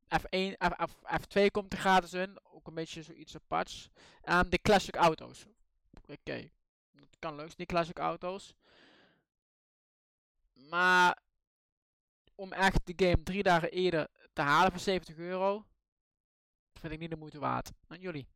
[0.09, 3.91] F1, F, F, F2 komt er gratis in, ook een beetje zoiets aparts.
[4.23, 5.47] En de classic auto's.
[6.09, 6.51] Oké,
[7.11, 8.55] dat kan leuk zijn, die classic auto's.
[10.53, 11.19] Maar
[12.35, 15.65] om echt de game drie dagen eerder te halen voor 70 euro,
[16.75, 17.71] vind ik niet de moeite waard.
[17.89, 18.27] En jullie?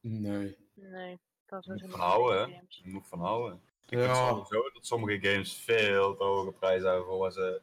[0.00, 0.56] Nee.
[0.74, 2.60] Nee, dat Je is een van houden, hè?
[2.68, 3.62] Je moet van houden.
[3.80, 4.28] Ik vind Ja.
[4.28, 7.62] sowieso dat sommige games veel te hoge prijzen hebben voor wat ze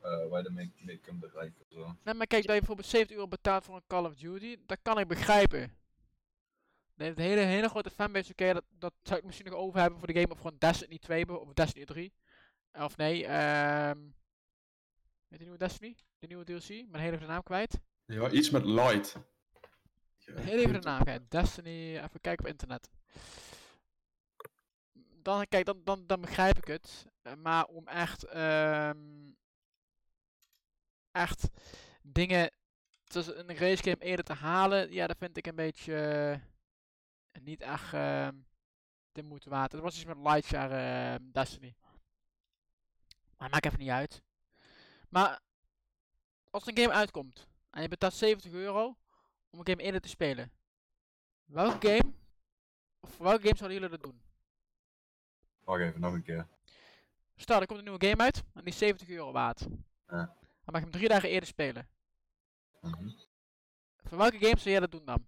[0.00, 1.64] eh waar de mee, mee kunnen bereiken.
[1.68, 1.96] Zo.
[2.04, 4.78] Nee, maar kijk, dat je bijvoorbeeld 70 euro betaalt voor een Call of Duty, dat
[4.82, 5.76] kan ik begrijpen.
[7.00, 9.98] Nee, het hele, hele grote fanbase, oké, dat, dat zou ik misschien nog over hebben
[9.98, 12.12] voor de game of gewoon Destiny 2 be- of Destiny 3.
[12.72, 13.98] Of nee, ehm.
[15.28, 15.96] Weet je de nieuwe Destiny?
[16.18, 16.68] De nieuwe DLC?
[16.68, 17.80] Mijn hele de naam kwijt.
[18.04, 19.16] Ja, iets met light.
[20.24, 21.30] Heel even de naam kwijt.
[21.30, 22.90] Destiny, even kijken op internet.
[25.22, 27.06] Dan, kijk, dan, dan, dan begrijp ik het.
[27.22, 28.98] Eh, maar om echt, ehm
[31.10, 31.48] echt
[32.02, 32.50] dingen
[33.04, 36.40] tussen een race game eerder te halen, ja, dat vind ik een beetje eh,
[37.42, 38.34] niet echt ehm
[39.12, 39.72] de moeite waard.
[39.72, 41.74] Het was iets met Lightshare ehm, Destiny.
[43.36, 44.22] Maar maakt even niet uit.
[45.08, 45.40] Maar
[46.50, 48.96] als een game uitkomt en je betaalt 70 euro
[49.50, 50.52] om een game eerder te spelen.
[51.44, 52.12] Welke game,
[53.00, 54.22] of voor welke game zouden jullie dat doen?
[55.64, 56.48] Wacht even, nog een keer.
[57.36, 59.60] Stel, er komt een nieuwe game uit en die is 70 euro waard.
[60.06, 60.36] Ja.
[60.64, 61.88] Dan mag je hem drie dagen eerder spelen.
[62.80, 63.10] Mhm.
[63.96, 65.26] Voor welke game zou jij dat doen dan?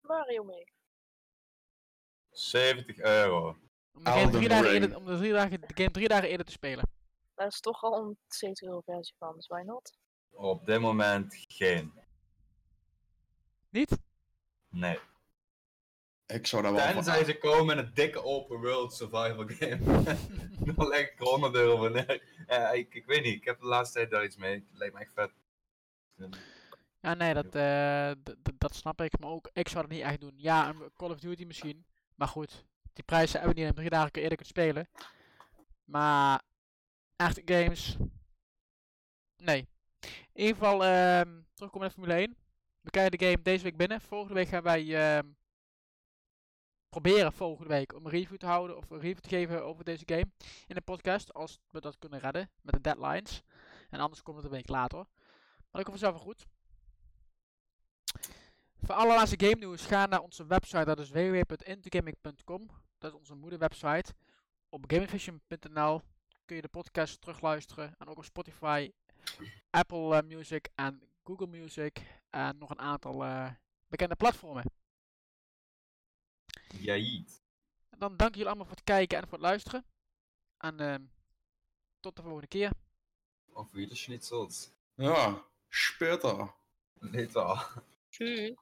[0.00, 0.81] Mario Maker.
[2.32, 3.56] 70 euro.
[3.94, 6.46] Om de, game drie dagen eerder, om de, drie dagen, de game drie dagen eerder
[6.46, 6.88] te spelen.
[7.34, 9.98] Daar is toch al een 70 euro versie van, dus why not?
[10.30, 11.92] Op dit moment geen.
[13.68, 13.98] Niet?
[14.68, 14.98] Nee.
[16.26, 20.02] Ik zou daar wel van Tenzij ze komen met een dikke open world survival game.
[20.74, 22.44] Dan leg ik er 100 euro voor neer.
[22.46, 24.54] Ja, ik, ik weet niet, ik heb de laatste tijd daar iets mee.
[24.54, 25.32] Het lijkt me echt vet.
[27.00, 28.12] Ja, nee, dat, eh,
[28.58, 29.18] dat snap ik.
[29.18, 30.34] Maar ook, ik zou het niet echt doen.
[30.36, 31.84] Ja, een Call of Duty misschien.
[32.14, 34.88] Maar goed, die prijzen hebben we niet in drie dagen eerder kunt spelen.
[35.84, 36.42] Maar
[37.16, 37.96] echte games.
[39.36, 39.68] Nee.
[40.32, 42.36] In ieder geval, ehm terugkomen naar Formule 1.
[42.80, 44.00] We krijgen de game deze week binnen.
[44.00, 45.28] Volgende week gaan wij ehm,
[46.88, 50.02] proberen volgende week om een review te houden of een review te geven over deze
[50.06, 50.26] game
[50.66, 51.34] in de podcast.
[51.34, 53.42] Als we dat kunnen redden met de deadlines.
[53.90, 54.98] En anders komt het een week later.
[54.98, 56.46] Maar dat komt vanzelf wel goed.
[58.84, 60.84] Voor alle laatste game nieuws ga naar onze website.
[60.84, 62.70] Dat is www.intogaming.com.
[62.98, 64.14] Dat is onze moederwebsite.
[64.68, 66.02] Op gamingvision.nl
[66.44, 67.94] kun je de podcast terugluisteren.
[67.98, 68.92] En ook op Spotify,
[69.70, 72.02] Apple eh, Music en Google Music.
[72.30, 73.50] En nog een aantal eh,
[73.86, 74.64] bekende platformen.
[77.88, 79.84] En dan dank jullie allemaal voor het kijken en voor het luisteren.
[80.58, 81.02] En ehm,
[82.00, 82.70] tot de volgende keer.
[83.52, 84.70] Of wieder schnitzels.
[84.94, 86.54] Ja, später.
[87.00, 87.56] Niet wel.
[88.10, 88.61] Tschüss.